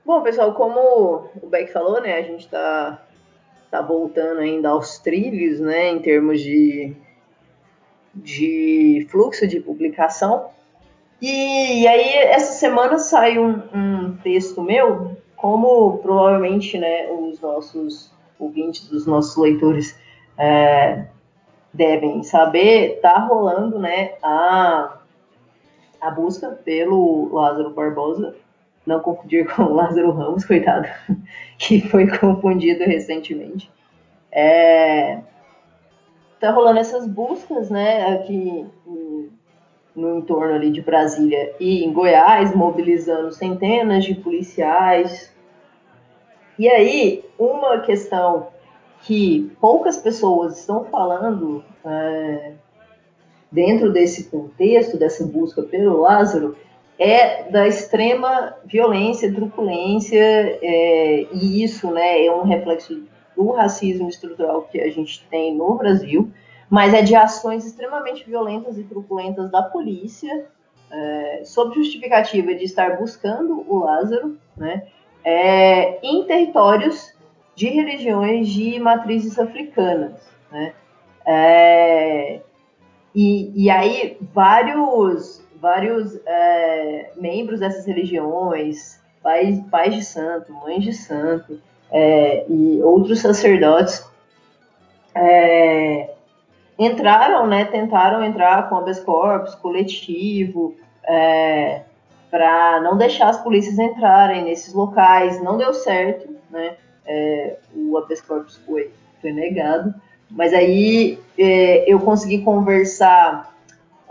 [0.05, 3.02] Bom, pessoal, como o Beck falou, né, a gente está
[3.70, 6.94] tá voltando ainda aos trilhos, né, em termos de,
[8.14, 10.50] de fluxo de publicação.
[11.22, 18.12] E, e aí, essa semana sai um, um, texto meu, como provavelmente, né, os nossos
[18.38, 19.98] ouvintes, dos nossos leitores
[20.36, 21.07] é,
[21.72, 24.98] devem saber, tá rolando né, a,
[25.98, 28.36] a busca pelo Lázaro Barbosa,
[28.87, 30.89] não confundir com o Lázaro Ramos, coitado,
[31.59, 33.70] que foi confundido recentemente.
[34.30, 35.20] É,
[36.41, 38.66] tá rolando essas buscas, né, aqui
[39.95, 45.32] no entorno ali de Brasília e em Goiás, mobilizando centenas de policiais.
[46.59, 48.49] E aí, uma questão
[49.03, 52.53] que poucas pessoas estão falando é,
[53.53, 56.57] dentro desse contexto, dessa busca pelo Lázaro,
[56.99, 63.03] é da extrema violência, truculência, é, e isso né, é um reflexo
[63.36, 66.30] do racismo estrutural que a gente tem no Brasil,
[66.70, 70.47] mas é de ações extremamente violentas e truculentas da polícia,
[70.90, 74.86] é, sob justificativa de estar buscando o Lázaro, né,
[75.24, 77.12] é, em territórios
[77.57, 80.12] de religiões de matrizes africanas.
[80.51, 80.72] Né?
[81.26, 82.40] É,
[83.14, 90.92] e, e aí vários, vários é, membros dessas religiões, pais, pais de santo, mães de
[90.92, 91.58] santo
[91.90, 94.06] é, e outros sacerdotes
[95.14, 96.10] é,
[96.78, 101.80] entraram, né, tentaram entrar com habeas corpus coletivo é,
[102.30, 105.42] para não deixar as polícias entrarem nesses locais.
[105.42, 106.76] Não deu certo, né?
[107.06, 108.90] é, o habeas corpus foi,
[109.22, 109.94] foi negado.
[110.30, 113.53] Mas aí é, eu consegui conversar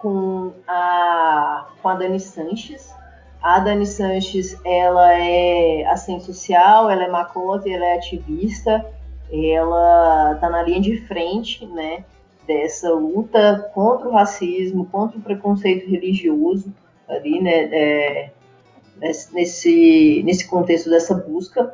[0.03, 2.93] com a, com a Dani Sanches.
[3.41, 8.85] A Dani Sanches, ela é assistente social, ela é macota, ela é ativista,
[9.31, 12.03] ela está na linha de frente, né,
[12.45, 16.73] dessa luta contra o racismo, contra o preconceito religioso,
[17.07, 18.29] ali, né, é,
[19.31, 21.73] nesse, nesse contexto dessa busca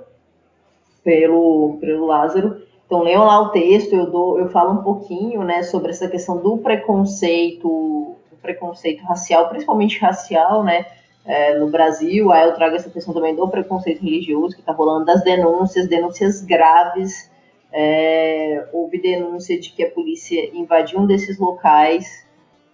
[1.04, 2.62] pelo, pelo Lázaro.
[2.86, 6.38] Então leiam lá o texto, eu, dou, eu falo um pouquinho né, sobre essa questão
[6.38, 10.86] do preconceito, preconceito racial, principalmente racial, né,
[11.26, 12.32] é, no Brasil.
[12.32, 16.42] Aí eu trago essa questão também do preconceito religioso, que está rolando das denúncias, denúncias
[16.42, 17.30] graves.
[17.72, 22.26] É, houve denúncia de que a polícia invadiu um desses locais,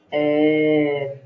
[0.10, 1.18] é,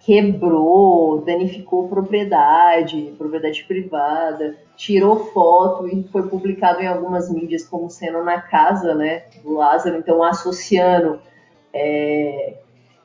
[0.00, 8.24] quebrou, danificou propriedade, propriedade privada, tirou foto e foi publicado em algumas mídias como sendo
[8.24, 11.20] na casa né, do Lázaro, então associando
[11.74, 12.54] é,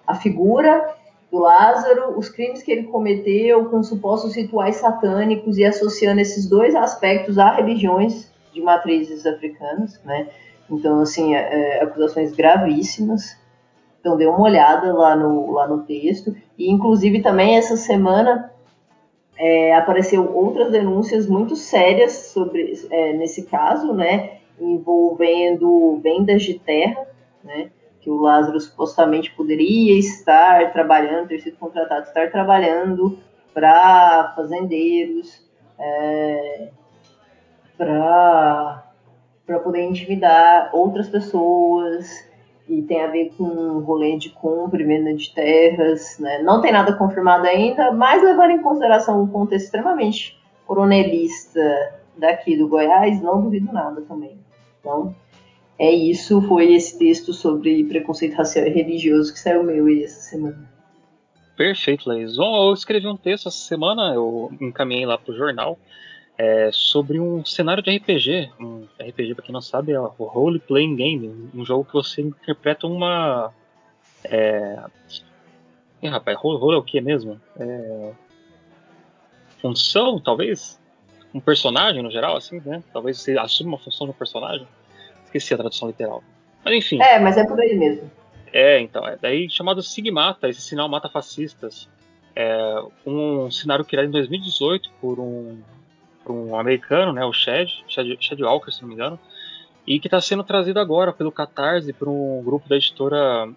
[0.05, 0.95] a figura
[1.31, 6.75] do Lázaro, os crimes que ele cometeu com supostos rituais satânicos e associando esses dois
[6.75, 10.27] aspectos a religiões de matrizes africanas, né?
[10.69, 13.35] Então, assim, é, é, acusações gravíssimas.
[13.99, 16.35] Então dê uma olhada lá no, lá no texto.
[16.57, 18.51] E inclusive também essa semana
[19.37, 24.37] é, apareceu outras denúncias muito sérias sobre é, nesse caso, né?
[24.59, 27.07] Envolvendo vendas de terra,
[27.43, 27.71] né?
[28.03, 33.17] Que o Lázaro supostamente poderia estar trabalhando, ter sido contratado, estar trabalhando
[33.53, 35.41] para fazendeiros,
[35.79, 36.69] é,
[37.77, 38.83] para
[39.63, 42.27] poder intimidar outras pessoas,
[42.67, 46.17] e tem a ver com rolê de compra e venda de terras.
[46.19, 46.41] Né?
[46.43, 52.67] Não tem nada confirmado ainda, mas levando em consideração o contexto extremamente coronelista daqui do
[52.67, 54.37] Goiás, não duvido nada também.
[54.79, 55.15] Então,
[55.77, 60.21] é isso, foi esse texto sobre preconceito racial e religioso que saiu meu aí essa
[60.21, 60.69] semana.
[61.55, 62.67] Perfeito, Leison.
[62.67, 65.77] Eu escrevi um texto essa semana, eu encaminhei lá pro jornal,
[66.37, 68.51] é, sobre um cenário de RPG.
[68.59, 72.21] Um RPG, para quem não sabe, é o Role Playing Game, um jogo que você
[72.21, 73.51] interpreta uma.
[74.23, 74.83] É...
[76.01, 77.39] Ih, rapaz, role, role é o que mesmo?
[77.57, 78.11] É...
[79.61, 80.79] Função, talvez?
[81.33, 82.83] Um personagem no geral, assim, né?
[82.91, 84.67] Talvez você assuma uma função de um personagem.
[85.33, 86.23] Esqueci a tradução literal.
[86.63, 87.01] Mas enfim.
[87.01, 88.09] É, mas é por aí mesmo.
[88.51, 91.89] É, então, é daí chamado Sigmata, esse sinal mata fascistas.
[92.35, 95.59] É um cenário criado em 2018 por um
[96.23, 99.19] para um americano, né, o Chad, Chad, Chad Walker, se não me engano,
[99.85, 103.49] e que está sendo trazido agora pelo Catarse para um grupo da editora.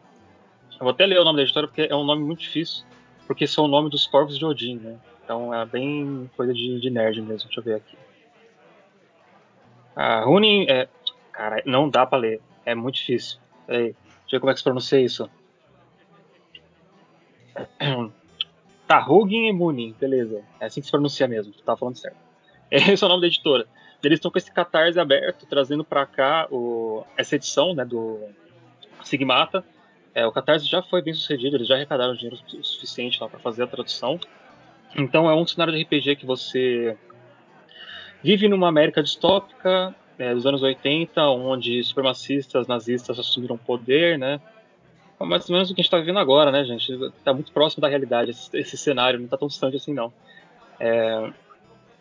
[0.73, 2.85] Eu vou até ler o nome da editora porque é um nome muito difícil,
[3.27, 4.97] porque são o nome dos corvos de Odin, né?
[5.25, 7.47] Então é bem coisa de, de nerd mesmo.
[7.47, 7.97] Deixa eu ver aqui.
[9.95, 10.89] Ah, Runin é.
[11.37, 12.41] Cara, não dá para ler.
[12.65, 13.39] É muito difícil.
[13.67, 15.29] Peraí, deixa eu ver como é que se pronuncia isso.
[19.09, 20.43] Hugin e Munin, beleza.
[20.59, 22.17] É assim que se pronuncia mesmo, tu tá falando certo.
[22.71, 23.67] Esse é o nome da editora.
[24.03, 28.21] Eles estão com esse catarse aberto, trazendo para cá o, essa edição né, do
[29.03, 29.65] Sigmata.
[30.15, 33.67] É, o catarse já foi bem sucedido, eles já arrecadaram dinheiro suficiente para fazer a
[33.67, 34.19] tradução.
[34.97, 36.97] Então é um cenário de RPG que você
[38.23, 44.41] vive numa América distópica, é, dos anos 80, onde supremacistas nazistas assumiram poder, né?
[45.19, 46.93] É mais ou menos o que a gente está vivendo agora, né, gente?
[46.93, 50.13] Está muito próximo da realidade esse, esse cenário, não está tão distante assim, não.
[50.79, 51.33] É,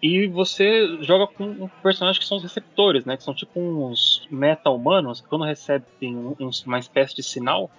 [0.02, 3.18] e você joga com personagens que são os receptores, né?
[3.18, 7.72] Que são tipo uns meta-humanos que quando recebem um, uma espécie de sinal,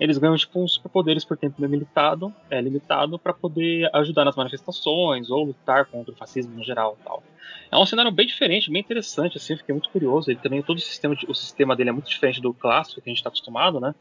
[0.00, 5.30] eles ganham tipo uns superpoderes por tempo limitado, é, limitado para poder ajudar nas manifestações
[5.30, 7.22] ou lutar contra o fascismo no geral, tal.
[7.70, 10.30] É um cenário bem diferente, bem interessante, assim, fiquei muito curioso.
[10.30, 13.08] Ele também todo o sistema, de, o sistema dele é muito diferente do clássico que
[13.08, 13.94] a gente está acostumado, né?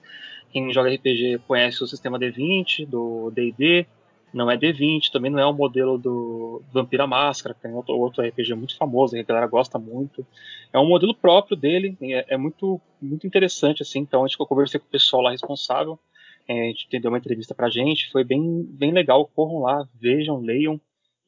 [0.51, 3.87] Quem joga RPG conhece o sistema D20, do D&D,
[4.33, 8.25] não é D20, também não é o modelo do Vampira Máscara, que tem outro, outro
[8.25, 10.25] RPG muito famoso, que a galera gosta muito.
[10.71, 13.99] É um modelo próprio dele, é, é muito, muito interessante, assim.
[13.99, 15.99] Então, acho que eu conversei com o pessoal lá responsável,
[16.47, 19.29] é, a gente deu uma entrevista pra gente, foi bem, bem legal.
[19.35, 20.79] Corram lá, vejam, leiam.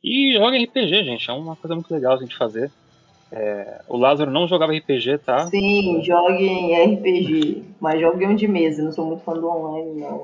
[0.03, 2.71] E joguem RPG, gente, é uma coisa muito legal a gente fazer.
[3.31, 5.47] É, o Lázaro não jogava RPG, tá?
[5.47, 10.23] Sim, joguem RPG, mas joguem um de mesa, não sou muito fã do online, não.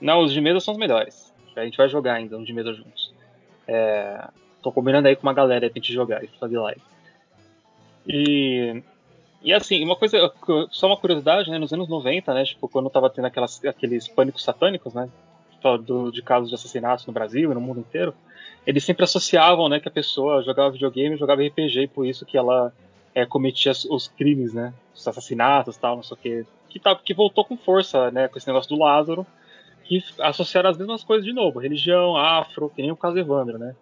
[0.00, 1.32] Não, os de mesa são os melhores.
[1.56, 3.12] A gente vai jogar ainda um de mesa juntos.
[3.66, 4.28] É,
[4.62, 6.80] tô combinando aí com uma galera pra gente jogar e fazer live.
[8.06, 8.82] E,
[9.42, 10.32] e assim, uma coisa,
[10.70, 11.58] só uma curiosidade, né?
[11.58, 12.44] Nos anos 90, né?
[12.44, 15.08] Tipo, quando tava tendo aquelas, aqueles pânicos satânicos, né?
[15.86, 18.14] Do, de casos de assassinatos no Brasil e no mundo inteiro,
[18.66, 22.36] eles sempre associavam, né, que a pessoa jogava videogame, jogava RPG e por isso que
[22.36, 22.72] ela
[23.14, 27.14] é, cometia os crimes, né, os assassinatos, tal, não sei o que, que, tá, que
[27.14, 29.26] voltou com força, né, com esse negócio do Lázaro,
[29.84, 31.60] que associaram as mesmas coisas de novo.
[31.60, 33.74] Religião, afro, que nem o caso Evandro, né?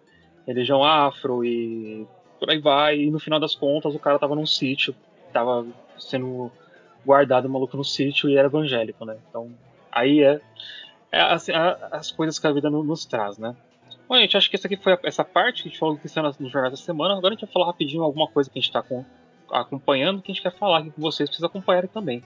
[0.45, 2.05] Religião afro e
[2.39, 2.99] por aí vai.
[2.99, 4.93] E no final das contas o cara tava num sítio,
[5.31, 5.65] tava
[5.97, 6.51] sendo
[7.05, 9.17] guardado maluco no sítio e era evangélico, né?
[9.29, 9.51] Então
[9.91, 10.41] aí é,
[11.11, 11.51] é assim,
[11.91, 13.55] as coisas que a vida nos traz, né?
[14.07, 16.05] Bom, gente, acho que essa aqui foi a, essa parte que a gente falou que
[16.05, 17.17] está no jornal da semana.
[17.17, 18.83] Agora a gente vai falar rapidinho alguma coisa que a gente está
[19.49, 22.21] acompanhando, que a gente quer falar aqui com vocês, precisa acompanhar também.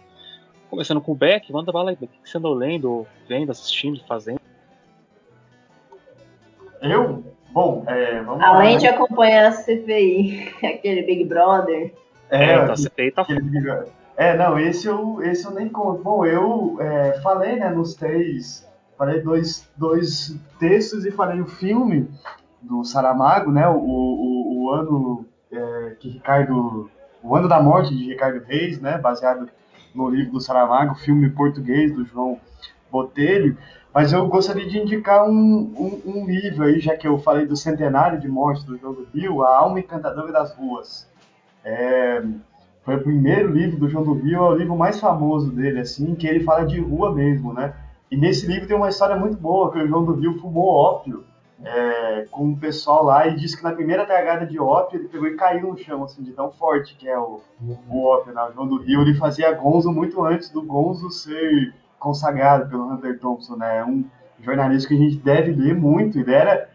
[0.70, 2.12] Começando com o Beck, manda bala aí, Beck.
[2.20, 4.42] O que você andou lendo, vendo, assistindo, fazendo?
[6.82, 7.24] Eu?
[7.52, 11.94] Bom, é, vamos Além lá, de acompanhar a CPI, aquele Big Brother.
[12.30, 13.26] É, é então, a CPI tá
[14.18, 16.04] É, não, esse eu, esse eu nem conto.
[16.04, 18.68] Bom, eu é, falei, né, nos três,
[18.98, 22.10] falei dois, dois textos e falei o filme
[22.62, 26.92] do Saramago, né, o, o, o ano é, que Ricardo,
[27.24, 29.50] o ano da morte de Ricardo Reis, né, baseado
[29.98, 32.40] no livro do Saramago, filme português do João
[32.92, 33.58] Botelho,
[33.94, 37.56] mas eu gostaria de indicar um, um, um, livro aí, já que eu falei do
[37.56, 41.10] centenário de morte do João do Rio, A Alma Encantadora das Ruas.
[41.66, 42.24] É,
[42.84, 46.14] foi o primeiro livro do João do Rio, é o livro mais famoso dele, assim,
[46.14, 47.74] que ele fala de rua mesmo, né?
[48.10, 51.26] E nesse livro tem uma história muito boa, que o João do Rio fumou ópio
[51.64, 55.28] é, com o pessoal lá e disse que na primeira tragada de ópio ele pegou
[55.28, 57.42] e caiu no chão, assim, de tão forte que é o,
[57.90, 58.42] o ópio, né?
[58.44, 63.20] O João do Rio, ele fazia Gonzo muito antes do Gonzo ser consagrado pelo Hunter
[63.20, 63.78] Thompson, né?
[63.78, 64.06] É um
[64.40, 66.20] jornalista que a gente deve ler muito.
[66.20, 66.70] Ele era...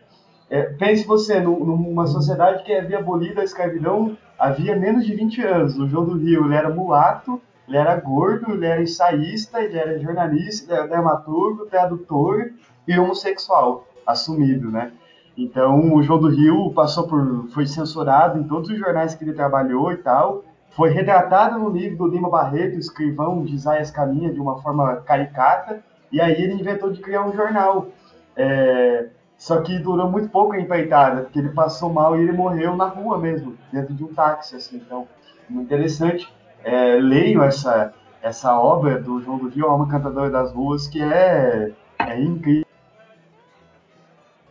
[0.51, 5.79] É, pense você, numa sociedade que havia abolido a escravidão havia menos de 20 anos.
[5.79, 9.99] O João do Rio, ele era mulato, ele era gordo, ele era ensaísta, ele era
[9.99, 12.53] jornalista, ele era dramaturgo, tradutor
[12.87, 14.93] e homossexual assumido, né?
[15.37, 19.33] Então, o João do Rio passou por, foi censurado em todos os jornais que ele
[19.33, 20.45] trabalhou e tal.
[20.71, 25.83] Foi retratado no livro do Lima Barreto, escrivão de Isaias Caminha, de uma forma caricata.
[26.11, 27.89] E aí ele inventou de criar um jornal.
[28.37, 32.77] É, só que durou muito pouco a empreitada, porque ele passou mal e ele morreu
[32.77, 34.57] na rua mesmo, dentro de um táxi.
[34.57, 34.77] Assim.
[34.77, 35.07] Então,
[35.51, 36.33] interessante.
[36.65, 37.93] É, leio essa,
[38.23, 42.72] essa obra do João do Rio, Alma Cantadora das Ruas, que é, é incrível.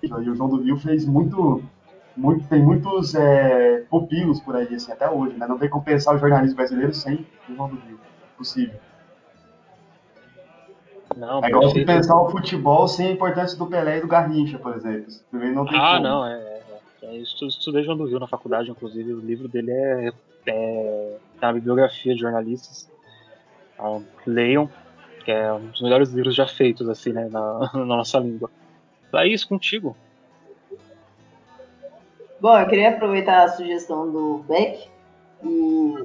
[0.03, 1.63] E o João do Rio fez muito,
[2.15, 5.47] muito tem muitos é, pupilos por aí, assim, até hoje, né?
[5.47, 7.99] Não tem como pensar o jornalismo brasileiro sem o João do Rio.
[8.37, 8.79] Possível.
[11.15, 14.57] Não, é igual você pensar o futebol sem a importância do Pelé e do Garrincha,
[14.57, 15.07] por exemplo.
[15.31, 16.03] Não tem ah, como.
[16.03, 16.61] não, é.
[17.03, 19.13] é, é isso, estudei João do Rio na faculdade, inclusive.
[19.13, 20.13] O livro dele é,
[20.47, 22.89] é na bibliografia de jornalistas.
[23.73, 24.69] Então, leiam,
[25.25, 28.49] que é um dos melhores livros já feitos, assim, né, na, na nossa língua.
[29.11, 29.95] Laís, contigo.
[32.39, 34.89] Bom, eu queria aproveitar a sugestão do Beck
[35.43, 35.95] e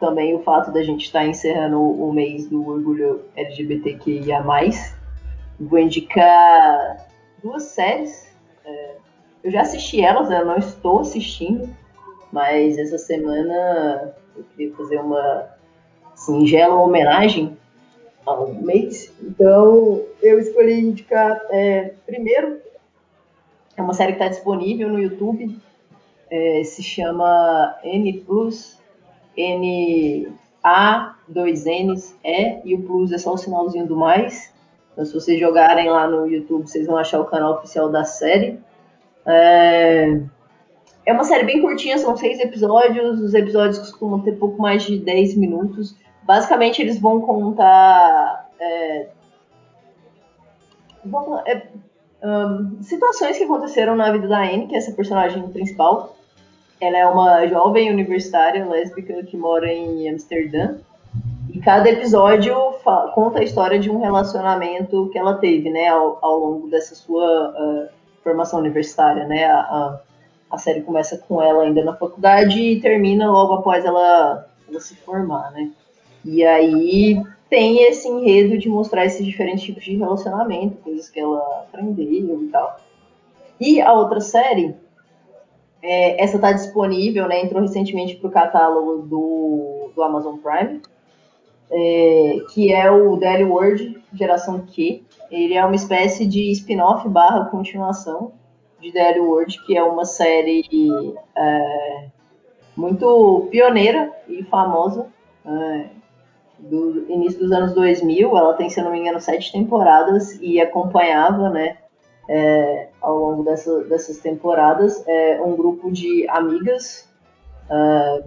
[0.00, 4.44] também o fato da gente estar encerrando o mês do orgulho LGBTQIA+.
[5.60, 7.06] Vou indicar
[7.42, 8.34] duas séries.
[8.64, 8.96] É,
[9.44, 11.68] eu já assisti elas, eu não estou assistindo,
[12.32, 15.48] mas essa semana eu queria fazer uma
[16.16, 17.56] singela homenagem
[18.62, 19.12] mês.
[19.22, 22.60] Então, eu escolhi indicar é, primeiro,
[23.76, 25.58] é uma série que está disponível no YouTube,
[26.30, 28.76] é, se chama N Plus
[29.36, 30.28] N
[30.62, 34.52] A, dois N's, E, e o plus é só o sinalzinho do mais.
[34.92, 38.58] Então, se vocês jogarem lá no YouTube, vocês vão achar o canal oficial da série.
[39.26, 40.20] É,
[41.04, 43.20] é uma série bem curtinha, são seis episódios.
[43.20, 45.94] Os episódios costumam ter pouco mais de 10 minutos.
[46.26, 48.50] Basicamente, eles vão contar.
[48.58, 49.06] É,
[51.04, 51.68] vão, é,
[52.22, 56.16] um, situações que aconteceram na vida da Anne, que é essa personagem principal.
[56.80, 60.76] Ela é uma jovem universitária lésbica que mora em Amsterdã.
[61.48, 62.54] E cada episódio
[63.14, 67.50] conta a história de um relacionamento que ela teve, né, ao, ao longo dessa sua
[67.50, 67.88] uh,
[68.22, 69.44] formação universitária, né?
[69.46, 70.00] A, a,
[70.50, 74.96] a, série começa com ela ainda na faculdade e termina logo após ela, ela se
[74.96, 75.70] formar, né?
[76.26, 81.38] E aí tem esse enredo de mostrar esses diferentes tipos de relacionamento, coisas que ela
[81.68, 82.80] aprendeu e tal.
[83.60, 84.74] E a outra série
[85.80, 87.42] é, essa está disponível, né?
[87.42, 90.82] Entrou recentemente para o catálogo do, do Amazon Prime,
[91.70, 95.04] é, que é o Daily World Geração Q.
[95.30, 98.32] Ele é uma espécie de spin-off barra continuação
[98.80, 100.64] de Daily World, que é uma série
[101.36, 102.08] é,
[102.76, 105.06] muito pioneira e famosa
[105.46, 105.86] é,
[106.58, 108.36] do início dos anos 2000.
[108.36, 111.76] Ela tem, se eu não me engano, sete temporadas e acompanhava, né?
[112.28, 117.08] é, ao longo dessa, dessas temporadas é um grupo de amigas,
[117.70, 118.24] é,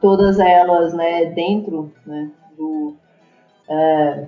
[0.00, 2.94] todas elas né, dentro né, do.
[3.68, 4.26] É,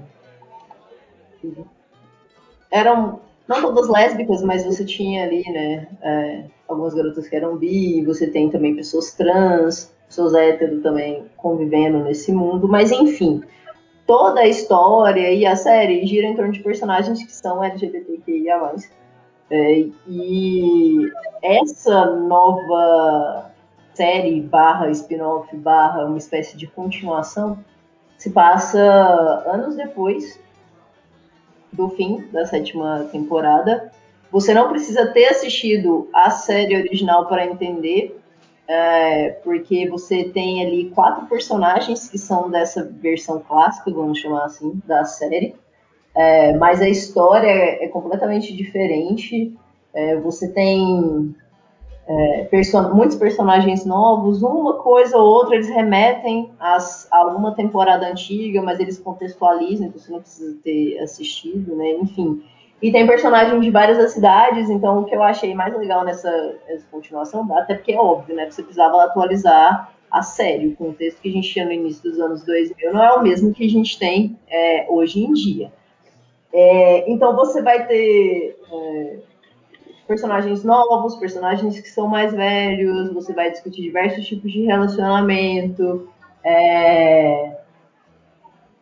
[2.70, 8.04] eram não todas lésbicas, mas você tinha ali né, é, algumas garotas que eram bi,
[8.04, 13.42] você tem também pessoas trans, pessoas hétero também convivendo nesse mundo, mas enfim,
[14.04, 18.74] toda a história e a série gira em torno de personagens que são LGBTQIA+.
[19.52, 21.10] É, e
[21.40, 23.52] essa nova
[23.94, 27.58] série barra spin-off barra uma espécie de continuação
[28.18, 28.80] se passa
[29.46, 30.40] anos depois
[31.72, 33.92] do fim da sétima temporada.
[34.32, 38.19] Você não precisa ter assistido a série original para entender
[38.70, 44.80] é, porque você tem ali quatro personagens que são dessa versão clássica, vamos chamar assim,
[44.86, 45.56] da série.
[46.14, 49.52] É, mas a história é, completamente diferente.
[49.92, 51.34] É, você tem
[52.06, 58.06] é, person muitos personagens novos, uma coisa ou outra eles remetem às, a alguma temporada
[58.06, 61.90] antiga, mas eles contextualizam, então você não precisa ter assistido, né?
[61.94, 62.40] Enfim.
[62.82, 66.30] E tem personagens de várias cidades, então o que eu achei mais legal nessa,
[66.66, 68.50] nessa continuação, até porque é óbvio, né?
[68.50, 70.68] Você precisava atualizar a série.
[70.68, 73.52] O contexto que a gente tinha no início dos anos 2000 não é o mesmo
[73.52, 75.70] que a gente tem é, hoje em dia.
[76.52, 79.18] É, então você vai ter é,
[80.08, 86.08] personagens novos, personagens que são mais velhos, você vai discutir diversos tipos de relacionamento.
[86.42, 87.58] É,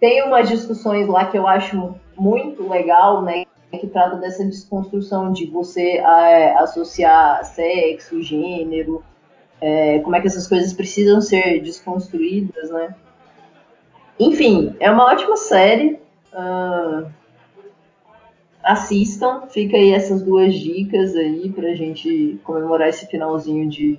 [0.00, 3.44] tem umas discussões lá que eu acho muito legal, né?
[3.76, 9.04] Que trata dessa desconstrução de você é, associar sexo, gênero,
[9.60, 12.94] é, como é que essas coisas precisam ser desconstruídas, né?
[14.18, 16.00] Enfim, é uma ótima série.
[16.32, 17.06] Uh,
[18.62, 23.98] assistam, fica aí essas duas dicas aí pra gente comemorar esse finalzinho de,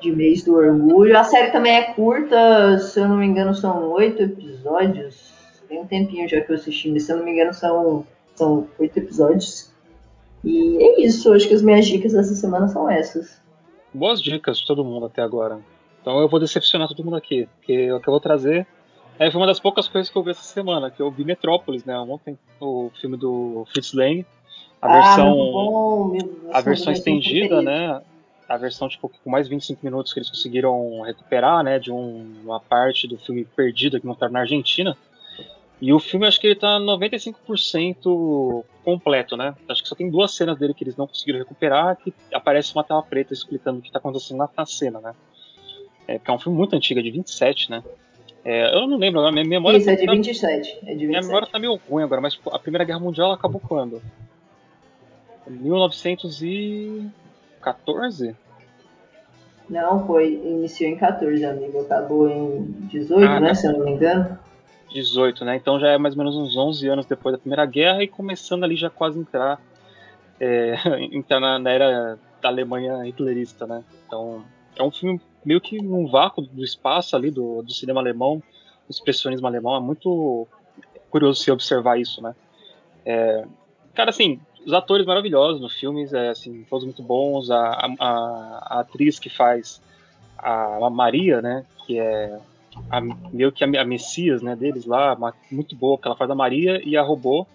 [0.00, 1.18] de mês do orgulho.
[1.18, 5.34] A série também é curta, se eu não me engano, são oito episódios.
[5.68, 8.06] Tem um tempinho já que eu assisti, mas se eu não me engano, são
[8.36, 9.70] são oito episódios.
[10.44, 13.40] E é isso, acho que as minhas dicas dessa semana são essas.
[13.92, 15.58] Boas dicas de todo mundo até agora.
[16.00, 18.66] Então eu vou decepcionar todo mundo aqui, porque o que eu vou trazer
[19.18, 21.84] é, foi uma das poucas coisas que eu vi essa semana, que eu vi Metrópolis,
[21.84, 21.98] né?
[21.98, 24.26] Ontem, o filme do Fritz Lang,
[24.80, 26.18] a ah, versão, bom,
[26.52, 28.00] a versão estendida, né?
[28.48, 31.78] A versão tipo com mais 25 minutos que eles conseguiram recuperar, né?
[31.78, 34.96] De um, uma parte do filme perdida que mostraram na Argentina.
[35.80, 39.54] E o filme, acho que ele tá 95% completo, né?
[39.68, 42.82] Acho que só tem duas cenas dele que eles não conseguiram recuperar, que aparece uma
[42.82, 45.14] tela preta explicando o que tá acontecendo na, na cena, né?
[46.08, 47.84] É, porque é um filme muito antigo, é de 27, né?
[48.42, 49.76] É, eu não lembro, a minha memória...
[49.76, 50.78] Isso, tá, é de 27.
[50.86, 51.08] É de 27.
[51.08, 54.00] Minha memória tá meio ruim agora, mas a Primeira Guerra Mundial acabou quando?
[55.46, 58.34] 1914?
[59.68, 61.80] Não, foi, iniciou em 14, amigo.
[61.80, 64.38] Acabou em 18, ah, né, se eu não me engano.
[64.96, 65.56] 18, né?
[65.56, 68.64] Então já é mais ou menos uns 11 anos depois da Primeira Guerra e começando
[68.64, 69.60] ali já quase entrar,
[70.40, 70.74] é,
[71.12, 73.84] entrar na, na, era da Alemanha hitlerista, né?
[74.06, 74.44] Então
[74.74, 78.42] é um filme meio que num vácuo do espaço ali do, do cinema alemão,
[78.88, 79.76] do expressionismo alemão.
[79.76, 80.48] É muito
[81.10, 82.34] curioso se observar isso, né?
[83.04, 83.44] É,
[83.94, 87.50] cara, assim, os atores maravilhosos no filme, é, assim, todos muito bons.
[87.50, 89.80] A, a, a atriz que faz
[90.38, 91.64] a, a Maria, né?
[91.86, 92.38] Que é
[92.90, 94.54] a, meio que a, a Messias, né?
[94.56, 95.16] Deles lá,
[95.50, 97.46] muito boa, que ela faz da Maria e a robô.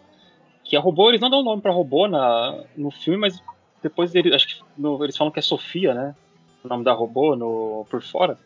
[0.63, 3.41] Que a robô, eles não dão nome pra robô na, no filme, mas
[3.81, 6.15] depois eles, acho que no, eles falam que é Sofia, né?
[6.63, 8.37] O nome da robô no, por fora.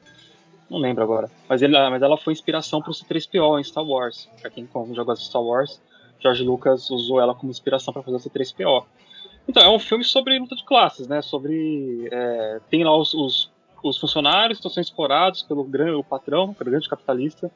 [0.69, 1.29] Não lembro agora.
[1.47, 4.29] Mas, ele, mas ela foi inspiração pro C3PO em Star Wars.
[4.41, 5.81] Pra quem joga Star Wars,
[6.19, 8.85] George Lucas usou ela como inspiração para fazer o C3PO.
[9.47, 11.21] Então, é um filme sobre luta de classes, né?
[11.21, 12.09] Sobre.
[12.11, 13.51] É, tem lá os, os,
[13.87, 17.51] os, funcionários estão sendo explorados pelo grande, o patrão, pelo grande capitalista.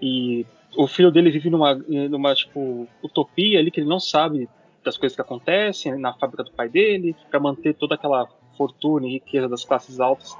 [0.00, 0.46] E
[0.76, 4.48] o filho dele vive numa, numa tipo, utopia ali que ele não sabe
[4.84, 8.26] das coisas que acontecem na fábrica do pai dele, para manter toda aquela
[8.56, 10.36] fortuna e riqueza das classes altas.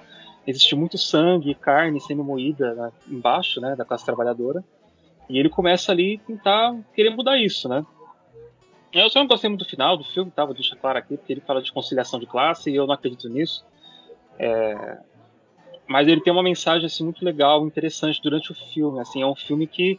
[0.47, 4.65] Existe muito sangue e carne sendo moída né, embaixo né, da classe trabalhadora.
[5.29, 7.85] E ele começa ali a tentar querer mudar isso, né?
[8.91, 10.45] Eu só não gostei muito do final do filme, tá?
[10.47, 13.29] Vou deixar claro aqui, porque ele fala de conciliação de classe e eu não acredito
[13.29, 13.63] nisso.
[14.39, 14.99] É...
[15.89, 19.01] Mas ele tem uma mensagem assim muito legal, interessante durante o filme.
[19.01, 19.99] Assim, é um filme que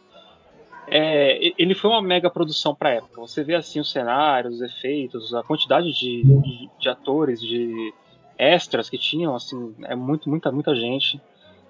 [0.87, 1.51] é...
[1.57, 3.19] ele foi uma mega produção para época.
[3.21, 7.93] Você vê assim os cenários, os efeitos, a quantidade de, de, de atores, de
[8.37, 11.19] extras que tinham, assim, é muito, muita, muita gente.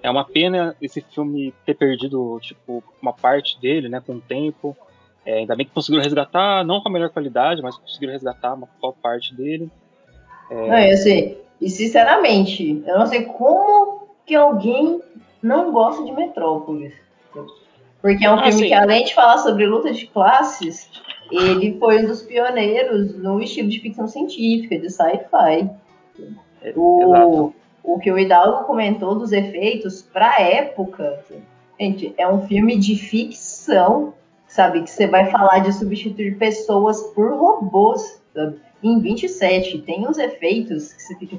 [0.03, 4.77] É uma pena esse filme ter perdido, tipo, uma parte dele, né, com o tempo.
[5.25, 8.67] É, ainda bem que conseguiram resgatar, não com a melhor qualidade, mas conseguiram resgatar uma
[8.81, 9.69] boa parte dele.
[10.49, 10.67] É...
[10.67, 11.41] Não, eu sei.
[11.59, 15.01] E sinceramente, eu não sei como que alguém
[15.41, 16.93] não gosta de Metrópolis.
[17.99, 18.67] Porque é um ah, filme sim.
[18.67, 20.87] que, além de falar sobre luta de classes,
[21.31, 25.67] ele foi um dos pioneiros no estilo de ficção científica, de sci-fi.
[26.75, 27.51] O,
[27.83, 31.25] o que o Hidalgo comentou dos efeitos para época,
[31.79, 34.13] gente, é um filme de ficção,
[34.47, 34.83] sabe?
[34.83, 38.59] Que você vai falar de substituir pessoas por robôs, sabe?
[38.83, 41.37] Em 27 tem uns efeitos que você fica.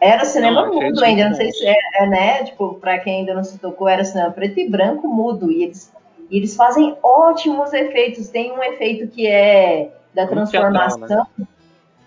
[0.00, 2.44] Era cinema não, mudo ainda, não sei se é, é, né?
[2.44, 5.52] Tipo, pra quem ainda não se tocou, era cinema preto e branco mudo.
[5.52, 5.92] E eles,
[6.30, 8.28] e eles fazem ótimos efeitos.
[8.28, 10.98] Tem um efeito que é da transformação.
[10.98, 11.46] Teatral, né?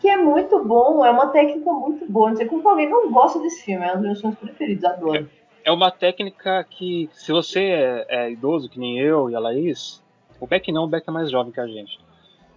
[0.04, 2.30] que é muito bom, é uma técnica muito boa.
[2.30, 5.30] Não sei como alguém não gosta desse filme, é um dos meus filmes preferidos, adoro.
[5.64, 9.40] É, é uma técnica que, se você é, é, idoso, que nem eu e a
[9.40, 10.04] Laís,
[10.42, 11.98] o Beck não, o Beck é mais jovem que a gente.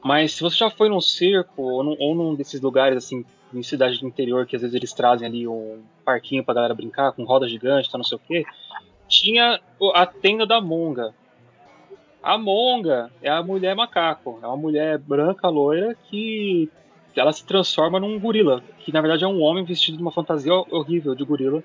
[0.04, 3.62] Mas se você já foi num circo ou num, ou num desses lugares assim, em
[3.62, 7.24] cidade do interior, que às vezes eles trazem ali um parquinho pra galera brincar, com
[7.24, 8.44] roda gigante, tá não sei o quê,
[9.08, 9.60] tinha
[9.94, 11.14] a tenda da Monga.
[12.22, 16.68] A Monga é a mulher macaco, é uma mulher branca loira que
[17.14, 20.52] ela se transforma num gorila, que na verdade é um homem vestido de uma fantasia
[20.52, 21.62] horrível de gorila.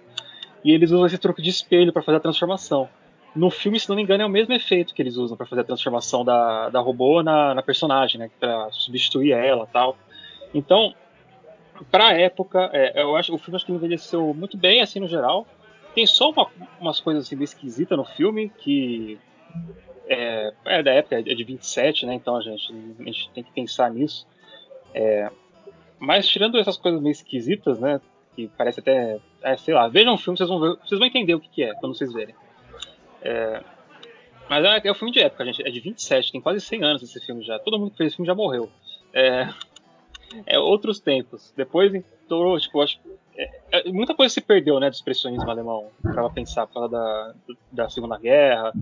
[0.64, 2.88] E eles usam esse truque de espelho para fazer a transformação.
[3.36, 5.62] No filme, se não me engano, é o mesmo efeito que eles usam para fazer
[5.62, 8.30] a transformação da, da robô na, na personagem, né?
[8.40, 9.98] Pra substituir ela tal.
[10.54, 10.94] Então,
[11.90, 15.48] pra época, é, eu acho o filme acho que envelheceu muito bem, assim, no geral.
[15.94, 16.48] Tem só uma,
[16.80, 19.20] umas coisas assim esquisitas no filme que.
[20.08, 22.14] É, é, da época, é de 27, né?
[22.14, 24.28] Então a gente, a gente tem que pensar nisso.
[24.94, 25.30] É,
[26.00, 28.02] mas tirando essas coisas meio esquisitas, né?
[28.36, 29.20] Que parece até.
[29.42, 31.64] É, sei lá, vejam um filme, vocês vão, ver, vocês vão entender o que, que
[31.64, 32.36] é quando vocês verem.
[33.22, 33.64] É,
[34.50, 35.66] mas é, é um filme de época, gente.
[35.66, 37.58] É de 27, tem quase 100 anos esse filme já.
[37.60, 38.70] Todo mundo que fez esse filme já morreu.
[39.14, 39.48] É,
[40.46, 41.54] é outros tempos.
[41.56, 43.00] Depois entrou, tipo, acho.
[43.38, 45.88] É, é, muita coisa se perdeu, né, do expressionismo alemão.
[46.02, 47.34] Pra pensar, causa da,
[47.72, 48.74] da Segunda Guerra,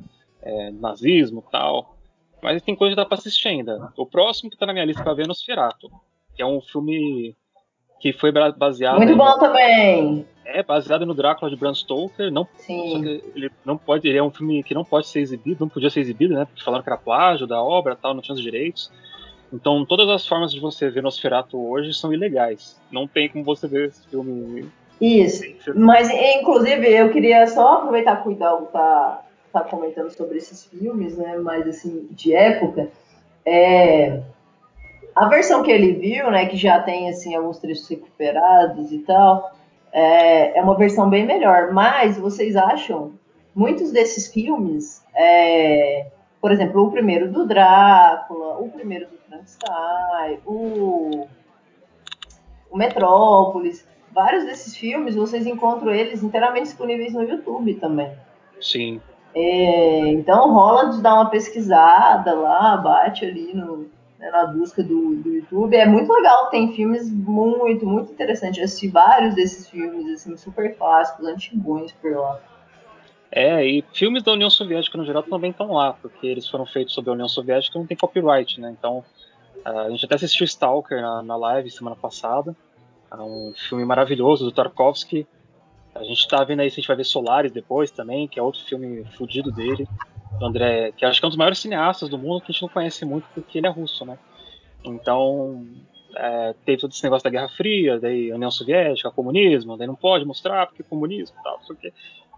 [0.41, 1.95] é, nazismo e tal.
[2.41, 3.91] Mas tem coisa que dá pra assistir ainda.
[3.97, 5.91] O próximo que tá na minha lista pra ver é Nosferatu
[6.39, 7.35] que é um filme
[7.99, 8.95] que foi baseado.
[8.95, 10.26] Muito bom também!
[10.45, 12.31] É, baseado no Drácula de Bram Stoker.
[12.31, 13.21] Não, Sim.
[13.35, 15.99] ele não pode, ele é um filme que não pode ser exibido, não podia ser
[15.99, 16.45] exibido, né?
[16.45, 18.89] Porque falaram que era plágio da obra tal, não tinha os direitos.
[19.51, 22.80] Então, todas as formas de você ver Nosferatu hoje são ilegais.
[22.91, 24.69] Não tem como você ver esse filme.
[25.01, 25.43] Isso.
[25.76, 31.17] Mas, inclusive, eu queria só aproveitar que o Hidalgo tá, tá comentando sobre esses filmes,
[31.17, 31.38] né?
[31.38, 32.89] Mais assim, de época.
[33.45, 34.21] É,
[35.15, 39.51] a versão que ele viu, né, que já tem assim alguns trechos recuperados e tal,
[39.91, 41.73] é, é uma versão bem melhor.
[41.73, 43.13] Mas vocês acham
[43.55, 46.07] muitos desses filmes, é,
[46.41, 51.28] por exemplo, o primeiro do Drácula, o primeiro do Frankenstein, o,
[52.72, 58.11] o Metrópolis, vários desses filmes vocês encontram eles inteiramente disponíveis no YouTube também.
[58.61, 59.02] Sim.
[59.36, 63.88] É, então rola de dar uma pesquisada lá, bate ali no,
[64.18, 65.76] né, na busca do, do YouTube.
[65.76, 68.57] É muito legal, tem filmes muito, muito interessantes.
[68.57, 72.40] Eu assisti vários desses filmes, assim, super clássicos, antigões por lá.
[73.31, 76.93] É, e filmes da União Soviética no geral também estão lá, porque eles foram feitos
[76.93, 78.76] sobre a União Soviética e não tem copyright, né?
[78.77, 79.03] Então,
[79.64, 82.56] a gente até assistiu Stalker na, na live semana passada,
[83.11, 85.27] é um filme maravilhoso do Tarkovsky,
[85.95, 88.43] A gente tá vendo aí se a gente vai ver Solaris depois também, que é
[88.43, 89.88] outro filme fudido dele.
[90.39, 92.61] Do André, que acho que é um dos maiores cineastas do mundo que a gente
[92.61, 94.18] não conhece muito porque ele é russo, né?
[94.84, 95.68] Então,
[96.15, 100.26] é, teve todo esse negócio da Guerra Fria, daí União Soviética, comunismo, daí não pode
[100.26, 101.93] mostrar porque é comunismo e tal, não sei o quê.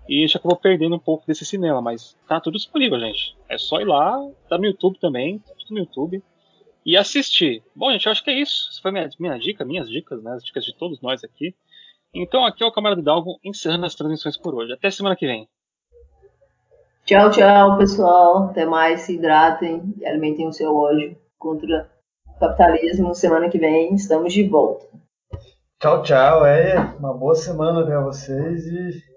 [0.07, 3.35] E a gente acabou perdendo um pouco desse cinema, mas tá tudo disponível, gente.
[3.47, 4.19] É só ir lá,
[4.49, 6.21] tá no YouTube também, tá tudo no YouTube,
[6.85, 7.63] e assistir.
[7.75, 8.69] Bom, gente, eu acho que é isso.
[8.71, 10.31] Essa foi minha, minha dica, minhas dicas, né?
[10.31, 11.55] As dicas de todos nós aqui.
[12.13, 14.73] Então aqui é o Camarada Dalgo encerrando as transmissões por hoje.
[14.73, 15.47] Até semana que vem.
[17.05, 18.49] Tchau, tchau, pessoal.
[18.49, 19.01] Até mais.
[19.01, 21.89] Se hidratem e alimentem o seu ódio contra
[22.27, 23.15] o capitalismo.
[23.15, 24.85] Semana que vem estamos de volta.
[25.79, 26.45] Tchau, tchau.
[26.45, 29.10] É uma boa semana para vocês e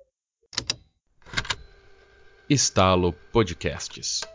[2.54, 4.33] Estalo Podcasts.